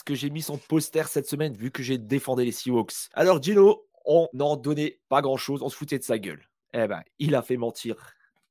que 0.08 0.16
j'ai 0.16 0.30
mis 0.30 0.42
son 0.42 0.58
poster 0.58 1.06
cette 1.10 1.28
semaine 1.28 1.54
vu 1.54 1.70
que 1.70 1.84
j'ai 1.84 1.98
défendu 1.98 2.46
les 2.46 2.54
Seahawks. 2.54 3.10
Alors 3.14 3.44
Geno, 3.44 3.86
on 4.08 4.30
n'en 4.34 4.56
donnait 4.56 5.00
pas 5.10 5.22
grand-chose, 5.22 5.62
on 5.62 5.70
se 5.70 5.76
foutait 5.76 6.00
de 6.00 6.04
sa 6.04 6.18
gueule. 6.18 6.50
Eh 6.74 6.88
ben, 6.88 7.04
il 7.20 7.36
a 7.36 7.42
fait 7.42 7.58
mentir. 7.58 7.96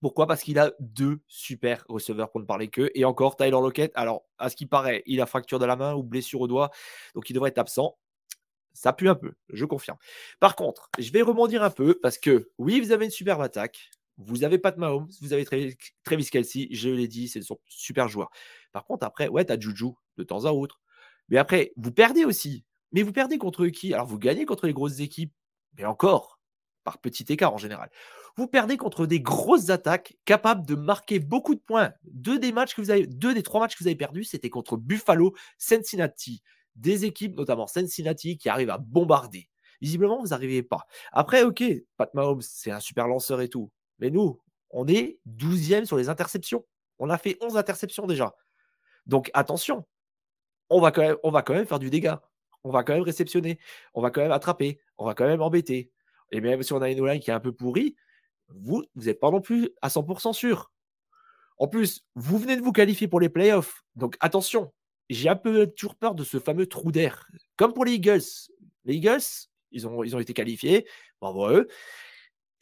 Pourquoi? 0.01 0.27
Parce 0.27 0.43
qu'il 0.43 0.59
a 0.59 0.73
deux 0.79 1.21
super 1.27 1.85
receveurs 1.89 2.31
pour 2.31 2.41
ne 2.41 2.47
parler 2.47 2.69
que. 2.69 2.91
Et 2.95 3.05
encore, 3.05 3.37
Tyler 3.37 3.51
Lockett, 3.51 3.93
alors, 3.95 4.25
à 4.39 4.51
ce 4.51 4.57
qui 4.57 4.67
paraît, 4.67 5.03
il 5.07 5.21
a 5.21 5.27
fracture 5.27 5.59
de 5.59 5.65
la 5.65 5.77
main 5.77 5.95
ou 5.95 6.03
blessure 6.03 6.43
au 6.43 6.49
doigt, 6.49 6.71
donc 7.15 7.29
il 7.31 7.33
devrait 7.33 7.51
être 7.51 7.59
absent. 7.59 7.99
Ça 8.75 8.93
pue 8.93 9.09
un 9.09 9.15
peu, 9.15 9.33
je 9.49 9.65
confirme. 9.65 9.97
Par 10.39 10.55
contre, 10.55 10.91
je 10.99 11.11
vais 11.11 11.23
rebondir 11.23 11.63
un 11.63 11.71
peu 11.71 11.99
parce 11.99 12.19
que, 12.19 12.51
oui, 12.59 12.79
vous 12.81 12.93
avez 12.93 13.07
une 13.07 13.11
superbe 13.11 13.41
attaque. 13.41 13.91
Vous 14.19 14.45
avez 14.45 14.59
Pat 14.59 14.77
Mahomes, 14.77 15.09
vous 15.21 15.33
avez 15.33 15.45
Travis 15.45 16.31
Kelsey, 16.31 16.69
je 16.71 16.89
l'ai 16.89 17.09
dit, 17.09 17.29
c'est 17.29 17.43
son 17.43 17.59
super 17.67 18.09
joueur. 18.09 18.31
Par 18.73 18.85
contre, 18.85 19.07
après, 19.07 19.29
ouais, 19.29 19.45
t'as 19.45 19.59
Juju 19.59 19.93
de 20.17 20.25
temps 20.25 20.45
à 20.45 20.53
autre. 20.53 20.81
Mais 21.29 21.39
après, 21.39 21.73
vous 21.77 21.93
perdez 21.93 22.25
aussi. 22.25 22.65
Mais 22.93 23.03
vous 23.03 23.13
perdez 23.13 23.37
contre 23.39 23.67
qui? 23.67 23.93
Alors, 23.93 24.07
vous 24.07 24.19
gagnez 24.19 24.47
contre 24.47 24.67
les 24.67 24.73
grosses 24.73 25.01
équipes 25.01 25.35
mais 25.77 25.85
encore, 25.85 26.41
par 26.85 26.99
petit 26.99 27.25
écart 27.29 27.53
en 27.53 27.59
général. 27.59 27.91
Vous 28.37 28.47
perdez 28.47 28.77
contre 28.77 29.07
des 29.07 29.21
grosses 29.21 29.71
attaques 29.71 30.17
capables 30.25 30.67
de 30.67 30.75
marquer 30.75 31.19
beaucoup 31.19 31.55
de 31.55 31.61
points. 31.61 31.93
Deux 32.05 32.39
des 32.39 32.53
matchs 32.53 32.75
que 32.75 32.81
vous 32.81 32.91
avez, 32.91 33.07
deux 33.07 33.35
des 33.35 33.43
trois 33.43 33.61
matchs 33.61 33.75
que 33.75 33.83
vous 33.83 33.89
avez 33.89 33.97
perdus, 33.97 34.25
c'était 34.25 34.51
contre 34.51 34.77
Buffalo, 34.77 35.35
Cincinnati, 35.59 36.43
des 36.75 37.05
équipes 37.07 37.37
notamment 37.37 37.67
Cincinnati 37.67 38.37
qui 38.37 38.49
arrivent 38.49 38.71
à 38.71 38.79
bombarder. 38.79 39.49
Visiblement, 39.81 40.21
vous 40.21 40.29
n'arrivez 40.29 40.63
pas. 40.63 40.87
Après, 41.13 41.43
ok, 41.43 41.63
Pat 41.97 42.13
Mahomes, 42.15 42.43
c'est 42.43 42.71
un 42.71 42.81
super 42.81 43.09
lanceur 43.09 43.41
et 43.41 43.49
tout. 43.49 43.71
Mais 43.99 44.11
nous, 44.11 44.41
on 44.71 44.87
est 44.87 45.19
12e 45.27 45.85
sur 45.85 45.97
les 45.97 46.09
interceptions. 46.09 46.65
On 46.99 47.11
a 47.11 47.19
fait 47.19 47.37
11 47.41 47.57
interceptions 47.57 48.07
déjà. 48.07 48.35
Donc 49.07 49.31
attention, 49.35 49.87
on 50.71 50.81
va 50.81 50.93
quand 50.93 51.03
même, 51.03 51.17
on 51.23 51.31
va 51.31 51.43
quand 51.43 51.55
même 51.55 51.67
faire 51.67 51.79
du 51.79 51.91
dégât 51.91 52.23
on 52.67 52.71
va 52.71 52.83
quand 52.83 52.95
même 52.95 53.03
réceptionner, 53.03 53.59
on 53.95 54.03
va 54.03 54.11
quand 54.11 54.21
même 54.21 54.33
attraper, 54.33 54.81
on 54.99 55.07
va 55.07 55.15
quand 55.15 55.27
même 55.27 55.43
embêter. 55.43 55.91
Et 56.33 56.41
même 56.41 56.63
si 56.63 56.73
on 56.73 56.83
a 56.83 56.91
une 56.91 57.07
line 57.07 57.21
qui 57.21 57.31
est 57.31 57.35
un 57.35 57.41
peu 57.41 57.53
pourrie, 57.53 57.97
vous, 58.49 58.85
vous 58.95 59.05
n'êtes 59.05 59.21
pas 59.21 59.31
non 59.31 59.41
plus 59.41 59.71
à 59.83 59.89
100% 59.89 60.33
sûr. 60.33 60.73
En 61.59 61.69
plus, 61.69 62.05
vous 62.15 62.39
venez 62.39 62.57
de 62.57 62.63
vous 62.63 62.73
qualifier 62.73 63.09
pour 63.09 63.21
les 63.21 63.29
playoffs. 63.29 63.85
Donc 63.95 64.17
attention, 64.21 64.73
j'ai 65.09 65.29
un 65.29 65.37
peu 65.37 65.67
toujours 65.69 65.95
peur 65.95 66.15
de 66.15 66.25
ce 66.25 66.39
fameux 66.39 66.67
trou 66.67 66.93
d'air. 66.93 67.27
Comme 67.57 67.73
pour 67.73 67.85
les 67.85 67.93
Eagles. 67.93 68.23
Les 68.85 68.95
Eagles, 68.95 69.23
ils 69.71 69.87
ont, 69.87 70.03
été 70.03 70.35
qualifiés. 70.35 70.87
Bravo 71.21 71.49
eux. 71.49 71.69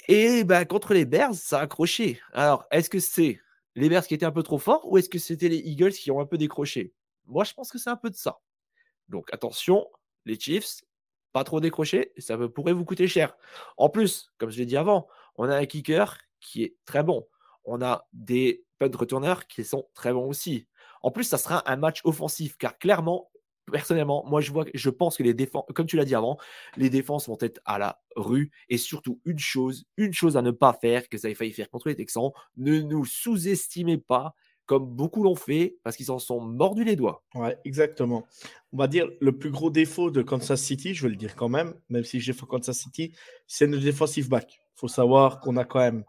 Et 0.09 0.45
ben, 0.45 0.65
contre 0.65 0.95
les 0.95 1.05
Bears, 1.05 1.35
ça 1.35 1.61
a 1.61 1.63
accroché. 1.63 2.21
Alors, 2.33 2.67
est-ce 2.71 2.91
que 2.91 2.99
c'est 2.99 3.41
les 3.75 3.89
Bears 3.89 4.07
qui 4.07 4.15
étaient 4.15 4.27
un 4.27 4.33
peu 4.33 4.43
trop 4.43 4.59
forts 4.59 4.91
ou 4.91 4.99
est-ce 4.99 5.09
que 5.09 5.19
c'était 5.19 5.49
les 5.49 5.59
Eagles 5.59 5.93
qui 5.93 6.11
ont 6.11 6.21
un 6.21 6.27
peu 6.27 6.39
décroché? 6.39 6.93
Moi, 7.27 7.45
je 7.45 7.55
pense 7.55 7.71
que 7.71 7.79
c'est 7.79 7.91
un 7.91 7.97
peu 7.97 8.11
de 8.11 8.17
ça. 8.17 8.39
Donc 9.09 9.33
attention, 9.33 9.87
les 10.25 10.39
Chiefs, 10.39 10.83
pas 11.35 11.43
trop 11.43 11.61
décrochés, 11.61 12.13
ça 12.17 12.39
pourrait 12.39 12.73
vous 12.73 12.85
coûter 12.85 13.09
cher. 13.09 13.37
En 13.77 13.89
plus, 13.89 14.33
comme 14.39 14.51
je 14.51 14.59
l'ai 14.59 14.67
dit 14.67 14.77
avant, 14.77 15.09
on 15.37 15.49
a 15.51 15.57
un 15.57 15.67
kicker 15.67 16.17
qui 16.41 16.63
est 16.63 16.77
très 16.87 17.03
bon. 17.03 17.27
On 17.65 17.83
a 17.83 18.07
des 18.13 18.65
punt 18.79 18.97
returners 18.97 19.47
qui 19.49 19.65
sont 19.65 19.89
très 19.95 20.13
bons 20.13 20.29
aussi. 20.29 20.69
En 21.03 21.11
plus, 21.11 21.25
ça 21.25 21.37
sera 21.37 21.69
un 21.69 21.75
match 21.75 22.03
offensif 22.05 22.57
car 22.57 22.79
clairement, 22.79 23.33
personnellement, 23.73 24.25
moi 24.29 24.41
je 24.41 24.53
vois, 24.53 24.65
je 24.73 24.91
pense 24.91 25.17
que 25.17 25.25
les 25.25 25.35
défenses, 25.35 25.65
comme 25.75 25.87
tu 25.89 25.97
l'as 25.97 26.05
dit 26.05 26.15
avant, 26.15 26.39
les 26.77 26.89
défenses 26.89 27.27
vont 27.27 27.39
être 27.41 27.61
à 27.65 27.79
la 27.79 28.01
rue 28.15 28.53
et 28.69 28.79
surtout 28.79 29.21
une 29.25 29.41
chose, 29.41 29.87
une 29.97 30.13
chose 30.13 30.37
à 30.37 30.43
ne 30.43 30.53
pas 30.53 30.73
faire 30.73 31.09
que 31.09 31.19
ça 31.19 31.29
ait 31.29 31.35
failli 31.35 31.53
faire 31.53 31.69
contre 31.69 31.89
les 31.89 31.97
Texans, 31.97 32.31
ne 32.57 32.81
nous 32.81 33.05
sous-estimez 33.05 33.99
pas 33.99 34.37
comme 34.67 34.87
beaucoup 34.87 35.23
l'ont 35.23 35.35
fait, 35.35 35.77
parce 35.83 35.97
qu'ils 35.97 36.07
s'en 36.07 36.19
sont 36.19 36.41
mordus 36.41 36.85
les 36.85 36.97
doigts. 36.97 37.23
Ouais, 37.35 37.57
exactement. 37.65 38.27
On 38.73 38.79
va 38.79 38.87
dire 38.87 39.09
le 39.21 39.37
plus 39.37 39.51
gros 39.51 39.71
défaut 39.71 40.11
de 40.11 40.23
Kansas 40.23 40.61
City, 40.61 40.95
je 40.95 41.03
vais 41.03 41.11
le 41.11 41.17
dire 41.17 41.37
quand 41.37 41.49
même, 41.49 41.75
même 41.89 42.05
si 42.05 42.21
j'ai 42.21 42.33
fait 42.33 42.47
Kansas 42.47 42.77
City, 42.77 43.15
c'est 43.47 43.67
le 43.67 43.79
defensive 43.79 44.29
back. 44.29 44.59
Il 44.77 44.81
faut 44.81 44.89
savoir 44.89 45.41
qu'on 45.41 45.57
a 45.57 45.65
quand 45.65 45.81
même 45.81 46.05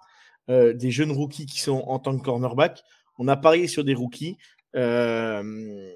euh, 0.50 0.74
des 0.74 0.92
jeunes 0.92 1.12
rookies 1.12 1.46
qui 1.46 1.60
sont 1.60 1.84
en 1.88 2.00
tant 2.00 2.18
que 2.18 2.24
cornerback. 2.24 2.84
On 3.18 3.28
a 3.28 3.36
parié 3.36 3.68
sur 3.68 3.84
des 3.84 3.94
rookies. 3.94 4.38
Euh, 4.76 5.94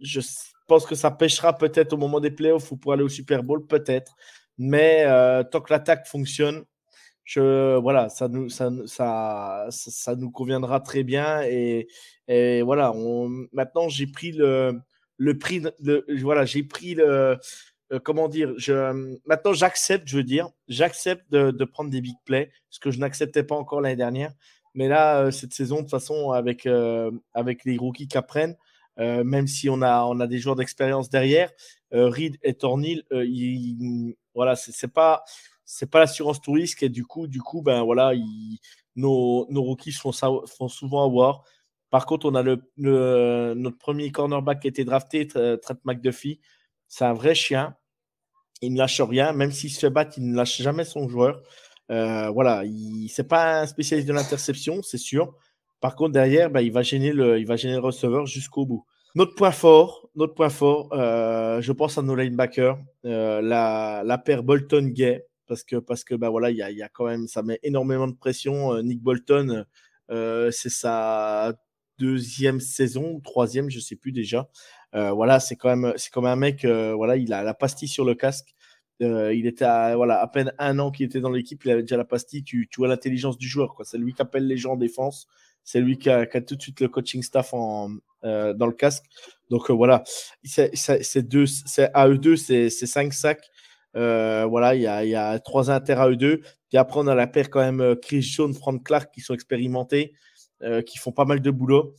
je 0.00 0.20
pense 0.66 0.86
que 0.86 0.94
ça 0.94 1.10
pêchera 1.10 1.56
peut-être 1.56 1.92
au 1.92 1.96
moment 1.96 2.20
des 2.20 2.30
playoffs 2.30 2.70
ou 2.72 2.76
pour 2.76 2.92
aller 2.92 3.02
au 3.02 3.08
Super 3.08 3.42
Bowl, 3.42 3.66
peut-être. 3.66 4.14
Mais 4.58 5.04
euh, 5.06 5.42
tant 5.44 5.60
que 5.60 5.72
l'attaque 5.72 6.06
fonctionne, 6.06 6.64
voilà, 7.40 8.08
ça 8.08 8.28
nous, 8.28 8.48
ça, 8.48 8.70
ça, 8.86 9.66
ça, 9.70 10.16
nous 10.16 10.30
conviendra 10.30 10.80
très 10.80 11.02
bien. 11.02 11.42
Et, 11.42 11.88
et 12.28 12.62
voilà, 12.62 12.92
maintenant 13.52 13.88
j'ai 13.88 14.06
pris 14.06 14.32
le, 14.32 14.80
le 15.16 15.38
prix, 15.38 15.60
de, 15.80 16.04
voilà, 16.20 16.44
j'ai 16.44 16.62
pris 16.62 16.94
le, 16.94 17.38
euh, 17.92 17.98
comment 18.02 18.28
dire, 18.28 18.54
je, 18.56 19.18
maintenant 19.26 19.52
j'accepte, 19.52 20.08
je 20.08 20.16
veux 20.16 20.24
dire, 20.24 20.48
j'accepte 20.68 21.30
de, 21.30 21.50
de, 21.50 21.64
prendre 21.64 21.90
des 21.90 22.00
big 22.00 22.16
plays, 22.24 22.50
ce 22.70 22.80
que 22.80 22.90
je 22.90 22.98
n'acceptais 22.98 23.44
pas 23.44 23.54
encore 23.54 23.80
l'année 23.80 23.96
dernière. 23.96 24.32
Mais 24.74 24.88
là, 24.88 25.20
euh, 25.20 25.30
cette 25.30 25.52
saison, 25.52 25.76
de 25.76 25.80
toute 25.82 25.90
façon, 25.90 26.30
avec, 26.30 26.64
euh, 26.66 27.10
avec 27.34 27.64
les 27.64 27.76
rookies 27.76 28.08
qui 28.08 28.16
apprennent, 28.16 28.56
même 28.98 29.46
si 29.46 29.70
on 29.70 29.80
a, 29.80 30.04
on 30.04 30.20
a 30.20 30.26
des 30.26 30.38
joueurs 30.38 30.54
d'expérience 30.54 31.08
derrière, 31.08 31.50
Reed 31.92 32.36
et 32.42 32.54
Tornil, 32.54 33.02
voilà, 34.34 34.54
c'est 34.54 34.92
pas 34.92 35.24
c'est 35.72 35.90
pas 35.90 36.00
l'assurance 36.00 36.42
tout 36.42 36.52
risque 36.52 36.82
et 36.82 36.90
du 36.90 37.06
coup, 37.06 37.26
du 37.26 37.40
coup, 37.40 37.62
ben 37.62 37.82
voilà, 37.82 38.12
nos, 38.94 39.46
nos, 39.48 39.62
rookies 39.62 39.92
font, 39.92 40.12
ça, 40.12 40.28
font 40.58 40.68
souvent 40.68 41.02
avoir. 41.02 41.44
Par 41.88 42.04
contre, 42.04 42.26
on 42.26 42.34
a 42.34 42.42
notre 42.42 43.78
premier 43.78 44.12
cornerback 44.12 44.60
qui 44.60 44.66
a 44.66 44.70
été 44.70 44.84
drafté, 44.84 45.26
Trent 45.26 45.78
McDuffie. 45.84 46.40
C'est 46.88 47.06
un 47.06 47.14
vrai 47.14 47.34
chien. 47.34 47.74
Il 48.60 48.74
ne 48.74 48.78
lâche 48.78 49.00
rien, 49.00 49.32
même 49.32 49.50
s'il 49.50 49.70
se 49.72 49.80
fait 49.80 49.90
battre, 49.90 50.18
il 50.18 50.30
ne 50.30 50.36
lâche 50.36 50.60
jamais 50.60 50.84
son 50.84 51.08
joueur. 51.08 51.40
Euh, 51.90 52.28
voilà, 52.28 52.64
il 52.66 53.08
c'est 53.08 53.26
pas 53.26 53.62
un 53.62 53.66
spécialiste 53.66 54.06
de 54.06 54.12
l'interception, 54.12 54.82
c'est 54.82 54.98
sûr. 54.98 55.34
Par 55.80 55.96
contre, 55.96 56.12
derrière, 56.12 56.50
ben, 56.50 56.60
il, 56.60 56.70
va 56.70 56.82
gêner 56.82 57.12
le, 57.12 57.38
il 57.38 57.46
va 57.46 57.56
gêner 57.56 57.74
le 57.74 57.80
receveur 57.80 58.26
jusqu'au 58.26 58.66
bout. 58.66 58.84
Notre 59.14 59.34
point 59.34 59.52
fort, 59.52 60.10
notre 60.16 60.34
point 60.34 60.50
fort, 60.50 60.90
euh, 60.92 61.62
je 61.62 61.72
pense 61.72 61.96
à 61.96 62.02
nos 62.02 62.14
linebackers, 62.14 62.78
euh, 63.06 63.40
la, 63.40 64.02
la 64.04 64.18
paire 64.18 64.42
Bolton-Gay 64.42 65.26
parce 65.52 65.64
que 65.64 65.76
parce 65.76 66.02
que 66.02 66.14
bah 66.14 66.30
voilà, 66.30 66.50
il 66.50 66.56
y 66.56 66.82
a, 66.82 66.88
quand 66.88 67.04
même 67.04 67.28
ça 67.28 67.42
met 67.42 67.60
énormément 67.62 68.08
de 68.08 68.14
pression. 68.14 68.72
Euh, 68.72 68.80
Nick 68.80 69.02
Bolton, 69.02 69.66
euh, 70.10 70.50
c'est 70.50 70.70
sa 70.70 71.52
deuxième 71.98 72.58
saison 72.58 73.20
troisième, 73.20 73.68
je 73.68 73.78
sais 73.78 73.96
plus 73.96 74.12
déjà. 74.12 74.48
Euh, 74.94 75.10
voilà, 75.10 75.40
c'est 75.40 75.56
quand 75.56 75.76
même 75.76 75.92
c'est 75.98 76.10
comme 76.10 76.24
un 76.24 76.36
mec, 76.36 76.64
voilà, 76.64 77.18
il 77.18 77.34
a 77.34 77.42
la 77.42 77.52
pastille 77.52 77.88
sur 77.88 78.06
le 78.06 78.14
casque. 78.14 78.54
Il 79.00 79.46
était 79.46 79.66
à, 79.66 79.94
voilà, 79.94 80.22
à 80.22 80.26
peine 80.26 80.54
un 80.58 80.78
an 80.78 80.90
qu'il 80.90 81.04
était 81.04 81.20
dans 81.20 81.28
l'équipe, 81.30 81.62
il 81.66 81.70
avait 81.70 81.82
déjà 81.82 81.98
la 81.98 82.06
pastille. 82.06 82.42
Tu, 82.42 82.66
tu 82.70 82.80
vois 82.80 82.88
l'intelligence 82.88 83.36
du 83.36 83.46
joueur. 83.46 83.76
C'est 83.84 83.98
lui 83.98 84.14
qui 84.14 84.22
appelle 84.22 84.46
les 84.46 84.56
gens 84.56 84.72
en 84.72 84.76
défense. 84.76 85.26
C'est 85.64 85.80
lui 85.80 85.98
qui 85.98 86.08
a, 86.08 86.24
tout 86.26 86.56
de 86.56 86.62
suite 86.62 86.80
le 86.80 86.88
coaching 86.88 87.22
staff 87.22 87.52
en, 87.52 87.90
dans 88.22 88.66
le 88.66 88.72
casque. 88.72 89.04
Donc 89.50 89.70
voilà, 89.70 90.02
c'est 90.44 91.28
deux, 91.28 91.44
à 91.92 92.08
eux 92.08 92.16
deux, 92.16 92.36
c'est 92.36 92.70
cinq 92.70 93.12
sacs. 93.12 93.50
Voilà, 93.94 94.74
il 94.74 94.82
y 94.82 94.86
a, 94.86 95.04
y 95.04 95.14
a 95.14 95.38
trois 95.38 95.70
inter 95.70 95.94
à 95.94 96.08
eux 96.08 96.16
deux. 96.16 96.40
Puis 96.68 96.78
après, 96.78 97.00
on 97.00 97.06
a 97.06 97.14
la 97.14 97.26
paire 97.26 97.50
quand 97.50 97.60
même 97.60 97.96
Chris 97.96 98.22
Jones, 98.22 98.54
Frank 98.54 98.84
Clark 98.84 99.12
qui 99.12 99.20
sont 99.20 99.34
expérimentés, 99.34 100.14
qui 100.86 100.98
font 100.98 101.12
pas 101.12 101.24
mal 101.24 101.40
de 101.40 101.50
boulot. 101.50 101.94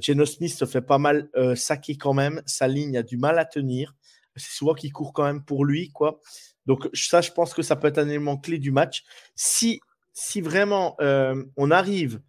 Geno 0.00 0.24
Smith 0.24 0.54
se 0.54 0.64
fait 0.64 0.80
pas 0.80 0.98
mal 0.98 1.28
saquer 1.54 1.96
quand 1.96 2.14
même. 2.14 2.42
Sa 2.46 2.68
ligne 2.68 2.96
a 2.96 3.02
du 3.02 3.16
mal 3.16 3.38
à 3.38 3.44
tenir 3.44 3.94
c'est 4.36 4.52
souvent 4.52 4.74
qu'il 4.74 4.92
court 4.92 5.12
quand 5.12 5.24
même 5.24 5.42
pour 5.44 5.64
lui, 5.64 5.90
quoi. 5.90 6.20
Donc 6.66 6.88
ça, 6.92 7.20
je 7.20 7.30
pense 7.30 7.54
que 7.54 7.62
ça 7.62 7.76
peut 7.76 7.88
être 7.88 7.98
un 7.98 8.08
élément 8.08 8.36
clé 8.36 8.58
du 8.58 8.70
match. 8.70 9.04
Si, 9.34 9.80
si 10.12 10.40
vraiment 10.40 10.96
euh, 11.00 11.44
on 11.56 11.70
arrive 11.70 12.20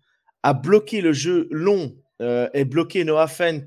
à 0.44 0.54
bloquer 0.54 1.02
le 1.02 1.14
jeu 1.14 1.48
long 1.52 1.96
euh, 2.22 2.50
et 2.54 2.66
bloquer 2.66 3.04
Noah 3.04 3.28
Fent 3.28 3.66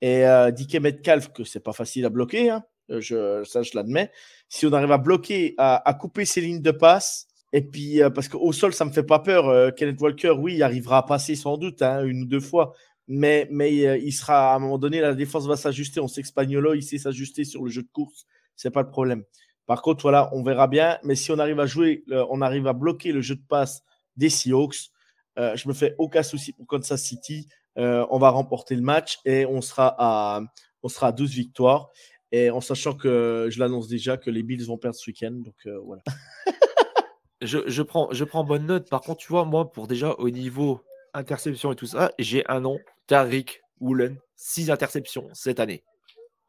et 0.00 0.26
euh, 0.26 0.50
Dike 0.50 0.76
Metcalf, 0.76 1.32
que 1.32 1.44
c'est 1.44 1.60
pas 1.60 1.72
facile 1.72 2.04
à 2.04 2.10
bloquer, 2.10 2.50
hein, 2.50 2.64
je, 2.88 3.44
ça 3.44 3.62
je 3.62 3.72
l'admets. 3.74 4.10
Si 4.48 4.66
on 4.66 4.72
arrive 4.72 4.92
à 4.92 4.98
bloquer, 4.98 5.54
à, 5.58 5.94
couper 5.98 6.24
ses 6.24 6.40
lignes 6.40 6.62
de 6.62 6.70
passe, 6.70 7.26
et 7.52 7.62
puis 7.62 8.00
parce 8.14 8.28
qu'au 8.28 8.52
sol 8.52 8.74
ça 8.74 8.84
me 8.84 8.90
fait 8.92 9.02
pas 9.02 9.18
peur. 9.18 9.74
Kenneth 9.74 10.00
Walker, 10.00 10.30
oui, 10.30 10.54
il 10.54 10.62
arrivera 10.62 10.98
à 10.98 11.02
passer 11.02 11.34
sans 11.34 11.56
doute 11.56 11.82
hein, 11.82 12.04
une 12.04 12.22
ou 12.22 12.26
deux 12.26 12.40
fois, 12.40 12.74
mais, 13.08 13.48
mais 13.50 13.86
euh, 13.86 13.96
il 13.96 14.12
sera 14.12 14.52
à 14.52 14.56
un 14.56 14.58
moment 14.58 14.78
donné, 14.78 15.00
la 15.00 15.14
défense 15.14 15.46
va 15.46 15.56
s'ajuster. 15.56 15.98
On 15.98 16.08
sait 16.08 16.20
que 16.20 16.28
Spagnolo, 16.28 16.74
il 16.74 16.82
sait 16.82 16.98
s'ajuster 16.98 17.44
sur 17.44 17.64
le 17.64 17.70
jeu 17.70 17.82
de 17.82 17.88
course. 17.88 18.26
C'est 18.54 18.70
pas 18.70 18.82
le 18.82 18.90
problème. 18.90 19.24
Par 19.66 19.80
contre, 19.82 20.02
voilà, 20.02 20.28
on 20.32 20.42
verra 20.42 20.68
bien. 20.68 20.98
Mais 21.02 21.14
si 21.14 21.32
on 21.32 21.38
arrive 21.38 21.58
à 21.58 21.66
jouer, 21.66 22.04
on 22.10 22.42
arrive 22.42 22.66
à 22.66 22.74
bloquer 22.74 23.12
le 23.12 23.22
jeu 23.22 23.34
de 23.34 23.44
passe 23.48 23.82
des 24.16 24.28
Seahawks, 24.28 24.90
euh, 25.38 25.56
je 25.56 25.68
me 25.68 25.72
fais 25.72 25.94
aucun 25.98 26.22
souci 26.22 26.52
pour 26.52 26.66
Kansas 26.66 27.02
City. 27.02 27.48
Euh, 27.78 28.06
on 28.10 28.18
va 28.18 28.28
remporter 28.28 28.74
le 28.74 28.82
match 28.82 29.20
et 29.24 29.46
on 29.46 29.62
sera 29.62 29.94
à, 29.98 30.42
on 30.82 30.88
sera 30.88 31.08
à 31.08 31.12
12 31.12 31.32
victoires. 31.32 31.88
Et 32.32 32.50
en 32.50 32.60
sachant 32.60 32.94
que 32.94 33.48
je 33.50 33.58
l'annonce 33.58 33.88
déjà 33.88 34.16
que 34.16 34.30
les 34.30 34.42
Bills 34.42 34.66
vont 34.66 34.78
perdre 34.78 34.96
ce 34.96 35.08
week-end. 35.10 35.32
Donc 35.32 35.66
voilà. 35.84 36.02
je, 37.42 37.58
je, 37.66 37.82
prends, 37.82 38.08
je 38.12 38.24
prends 38.24 38.44
bonne 38.44 38.66
note. 38.66 38.88
Par 38.90 39.00
contre, 39.00 39.20
tu 39.20 39.28
vois, 39.28 39.44
moi, 39.44 39.72
pour 39.72 39.86
déjà 39.86 40.12
au 40.12 40.30
niveau 40.30 40.80
interception 41.14 41.72
et 41.72 41.76
tout 41.76 41.86
ça, 41.86 42.12
j'ai 42.18 42.46
un 42.48 42.60
nom 42.60 42.78
Tariq 43.06 43.62
Woolen, 43.80 44.18
6 44.36 44.70
interceptions 44.70 45.28
cette 45.32 45.60
année. 45.60 45.82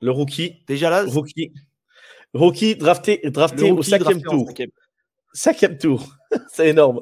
Le 0.02 0.12
rookie. 0.12 0.64
Déjà 0.68 0.90
là. 0.90 1.04
Rookie. 1.06 1.52
Rookie 2.34 2.76
drafté, 2.76 3.22
drafté 3.26 3.72
au 3.72 3.82
cinquième 3.82 4.22
tour. 4.22 4.52
Cinquième. 5.34 5.78
tour. 5.80 6.16
C'est 6.52 6.70
énorme. 6.70 7.02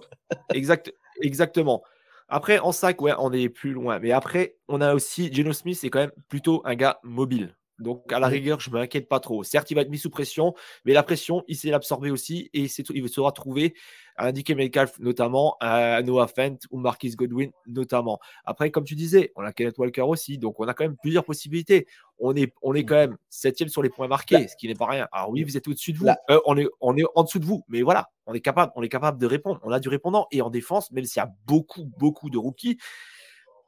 exact, 0.53 0.93
exactement. 1.21 1.83
Après, 2.29 2.59
en 2.59 2.71
sac, 2.71 3.01
ouais, 3.01 3.13
on 3.17 3.31
est 3.31 3.49
plus 3.49 3.71
loin. 3.71 3.99
Mais 3.99 4.11
après, 4.11 4.57
on 4.67 4.81
a 4.81 4.93
aussi 4.93 5.33
Geno 5.33 5.53
Smith, 5.53 5.77
c'est 5.79 5.89
quand 5.89 5.99
même 5.99 6.11
plutôt 6.29 6.61
un 6.65 6.75
gars 6.75 6.99
mobile. 7.03 7.55
Donc, 7.79 8.11
à 8.11 8.19
la 8.19 8.27
rigueur, 8.27 8.59
je 8.59 8.69
ne 8.69 8.75
m'inquiète 8.75 9.07
pas 9.07 9.19
trop. 9.19 9.43
Certes, 9.43 9.69
il 9.71 9.75
va 9.75 9.81
être 9.81 9.89
mis 9.89 9.97
sous 9.97 10.09
pression, 10.09 10.53
mais 10.85 10.93
la 10.93 11.03
pression, 11.03 11.43
il 11.47 11.55
sait 11.55 11.69
l'absorber 11.69 12.11
aussi 12.11 12.49
et 12.53 12.67
il 12.93 13.09
saura 13.09 13.31
trouver 13.31 13.75
un 14.17 14.31
DK 14.31 14.51
Metcalf 14.51 14.99
notamment, 14.99 15.57
un 15.61 16.01
Noah 16.01 16.27
Fent 16.27 16.57
ou 16.71 16.79
Marquis 16.79 17.11
Godwin 17.11 17.51
notamment. 17.67 18.19
Après, 18.45 18.71
comme 18.71 18.83
tu 18.83 18.95
disais, 18.95 19.31
on 19.35 19.43
a 19.43 19.53
Kenneth 19.53 19.77
Walker 19.77 20.01
aussi, 20.01 20.37
donc 20.37 20.59
on 20.59 20.67
a 20.67 20.73
quand 20.73 20.85
même 20.85 20.97
plusieurs 20.97 21.23
possibilités. 21.23 21.87
On 22.19 22.35
est, 22.35 22.51
on 22.63 22.73
est 22.73 22.83
quand 22.83 22.95
même 22.95 23.17
septième 23.29 23.69
sur 23.69 23.83
les 23.83 23.89
points 23.89 24.07
marqués, 24.07 24.47
ce 24.47 24.55
qui 24.55 24.67
n'est 24.67 24.73
pas 24.73 24.87
rien. 24.87 25.07
Alors 25.11 25.29
oui, 25.29 25.43
vous 25.43 25.55
êtes 25.55 25.67
au-dessus 25.67 25.93
de 25.93 25.99
vous. 25.99 26.07
Euh, 26.31 26.39
on, 26.45 26.57
est, 26.57 26.67
on 26.81 26.97
est 26.97 27.03
en 27.13 27.23
dessous 27.23 27.39
de 27.39 27.45
vous, 27.45 27.63
mais 27.67 27.83
voilà, 27.83 28.09
on 28.25 28.33
est 28.33 28.41
capable, 28.41 28.71
on 28.75 28.81
est 28.81 28.89
capable 28.89 29.19
de 29.19 29.27
répondre. 29.27 29.59
On 29.63 29.71
a 29.71 29.79
du 29.79 29.89
répondant 29.89 30.25
et 30.31 30.41
en 30.41 30.49
défense, 30.49 30.91
même 30.91 31.05
s'il 31.05 31.19
y 31.19 31.23
a 31.23 31.29
beaucoup, 31.45 31.85
beaucoup 31.99 32.31
de 32.31 32.39
rookies, 32.39 32.79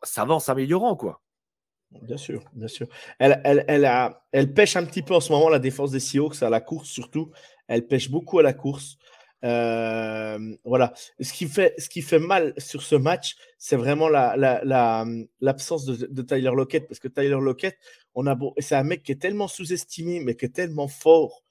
ça 0.02 0.26
va 0.26 0.34
en 0.34 0.40
s'améliorant, 0.40 0.96
quoi. 0.96 1.22
Bien 1.92 2.18
sûr, 2.18 2.44
bien 2.54 2.68
sûr. 2.68 2.88
Elle, 3.18 3.42
elle, 3.44 3.66
elle, 3.68 3.86
a, 3.86 4.24
elle 4.32 4.54
pêche 4.54 4.76
un 4.76 4.86
petit 4.86 5.02
peu 5.02 5.16
en 5.16 5.20
ce 5.20 5.32
moment, 5.32 5.50
la 5.50 5.60
défense 5.60 5.92
des 5.92 6.00
Seahawks, 6.00 6.42
à 6.44 6.50
la 6.50 6.62
course 6.62 6.88
surtout. 6.88 7.32
Elle 7.68 7.88
pêche 7.88 8.10
beaucoup 8.10 8.40
à 8.40 8.44
la 8.44 8.54
course. 8.54 8.98
Euh, 9.44 10.56
voilà. 10.66 10.94
Ce 11.20 11.34
qui, 11.34 11.48
fait, 11.48 11.74
ce 11.80 11.90
qui 11.90 12.02
fait 12.02 12.20
mal 12.20 12.54
sur 12.58 12.84
ce 12.84 12.96
match, 12.96 13.38
c'est 13.58 13.76
vraiment 13.76 14.08
l'absence 14.08 15.88
la, 15.88 15.94
la, 15.94 16.08
de, 16.08 16.22
Tyler 16.22 16.52
Lockett. 16.54 16.88
Parce 16.88 17.00
que 17.00 17.08
Tyler 17.08 17.40
Lockett, 17.42 17.78
c'est 18.60 18.76
un 18.76 18.84
mec 18.84 19.02
qui 19.04 19.12
est 19.12 19.22
tellement 19.22 19.48
sous-estimé, 19.48 20.20
mais 20.20 20.36
qui 20.36 20.46
est 20.46 20.50
tellement 20.50 20.88
fort. 20.88 21.44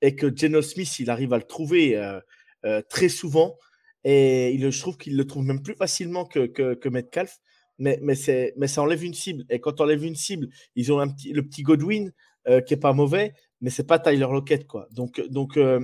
Et 0.00 0.16
que 0.16 0.34
Geno 0.34 0.62
Smith, 0.62 0.98
il 1.00 1.10
arrive 1.10 1.32
à 1.32 1.38
le 1.38 1.44
trouver 1.44 1.96
euh, 1.96 2.18
euh, 2.64 2.82
très 2.88 3.08
souvent. 3.08 3.58
Et 4.04 4.52
il, 4.52 4.70
je 4.70 4.80
trouve 4.80 4.96
qu'il 4.96 5.16
le 5.16 5.26
trouve 5.26 5.44
même 5.44 5.62
plus 5.62 5.74
facilement 5.74 6.24
que, 6.24 6.46
que, 6.46 6.74
que 6.74 6.88
Metcalf 6.88 7.40
mais, 7.82 7.98
mais, 8.00 8.14
mais 8.56 8.68
ça 8.68 8.80
enlève 8.80 9.02
une 9.02 9.12
cible. 9.12 9.44
Et 9.50 9.58
quand 9.58 9.80
on 9.80 9.84
enlève 9.84 10.04
une 10.04 10.14
cible, 10.14 10.48
ils 10.76 10.92
ont 10.92 11.00
un 11.00 11.08
petit, 11.08 11.32
le 11.32 11.42
petit 11.42 11.62
Godwin 11.62 12.12
euh, 12.48 12.60
qui 12.60 12.74
est 12.74 12.78
pas 12.78 12.92
mauvais, 12.92 13.34
mais 13.60 13.70
c'est 13.70 13.86
pas 13.86 13.98
Tyler 13.98 14.28
Lockett. 14.30 14.68
Quoi. 14.68 14.86
Donc, 14.92 15.20
donc 15.28 15.56
euh, 15.56 15.80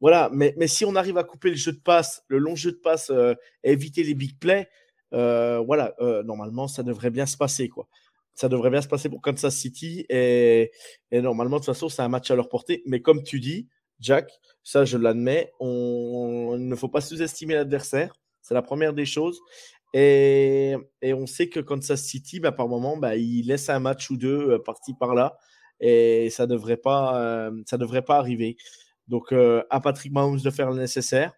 voilà. 0.00 0.30
Mais, 0.32 0.54
mais 0.56 0.68
si 0.68 0.84
on 0.84 0.94
arrive 0.94 1.18
à 1.18 1.24
couper 1.24 1.50
le 1.50 1.56
jeu 1.56 1.72
de 1.72 1.80
passe, 1.80 2.22
le 2.28 2.38
long 2.38 2.54
jeu 2.54 2.70
de 2.70 2.76
passe, 2.76 3.10
euh, 3.10 3.34
et 3.64 3.72
éviter 3.72 4.04
les 4.04 4.14
big 4.14 4.38
plays, 4.38 4.68
voilà, 5.10 5.92
normalement, 6.24 6.68
ça 6.68 6.84
devrait 6.84 7.10
bien 7.10 7.26
se 7.26 7.36
passer. 7.36 7.68
Quoi. 7.68 7.88
Ça 8.34 8.48
devrait 8.48 8.70
bien 8.70 8.80
se 8.80 8.88
passer 8.88 9.08
pour 9.08 9.20
Kansas 9.20 9.56
City. 9.56 10.06
Et, 10.08 10.70
et 11.10 11.20
normalement, 11.20 11.56
de 11.56 11.64
toute 11.64 11.74
façon, 11.74 11.88
c'est 11.88 12.02
un 12.02 12.08
match 12.08 12.30
à 12.30 12.36
leur 12.36 12.48
portée. 12.48 12.84
Mais 12.86 13.02
comme 13.02 13.24
tu 13.24 13.40
dis, 13.40 13.66
Jack, 13.98 14.30
ça 14.62 14.84
je 14.84 14.96
l'admets, 14.98 15.52
on, 15.58 16.54
il 16.56 16.68
ne 16.68 16.76
faut 16.76 16.88
pas 16.88 17.00
sous-estimer 17.00 17.54
l'adversaire. 17.54 18.14
C'est 18.40 18.54
la 18.54 18.62
première 18.62 18.94
des 18.94 19.04
choses. 19.04 19.40
Et, 19.92 20.76
on 21.02 21.26
sait 21.26 21.48
que 21.48 21.60
Kansas 21.60 22.02
City, 22.02 22.40
bah, 22.40 22.52
par 22.52 22.68
moment, 22.68 22.96
bah, 22.96 23.16
il 23.16 23.46
laisse 23.46 23.68
un 23.68 23.80
match 23.80 24.10
ou 24.10 24.16
deux 24.16 24.50
euh, 24.50 24.58
parti 24.58 24.94
par-là. 24.94 25.36
Et 25.80 26.30
ça 26.30 26.44
ne 26.46 26.50
devrait, 26.52 26.76
pas, 26.76 27.20
euh, 27.20 27.62
ça 27.66 27.78
devrait 27.78 28.02
pas 28.02 28.18
arriver. 28.18 28.56
Donc, 29.08 29.32
euh, 29.32 29.62
à 29.70 29.80
Patrick 29.80 30.12
Mahomes 30.12 30.40
de 30.40 30.50
faire 30.50 30.70
le 30.70 30.78
nécessaire. 30.78 31.32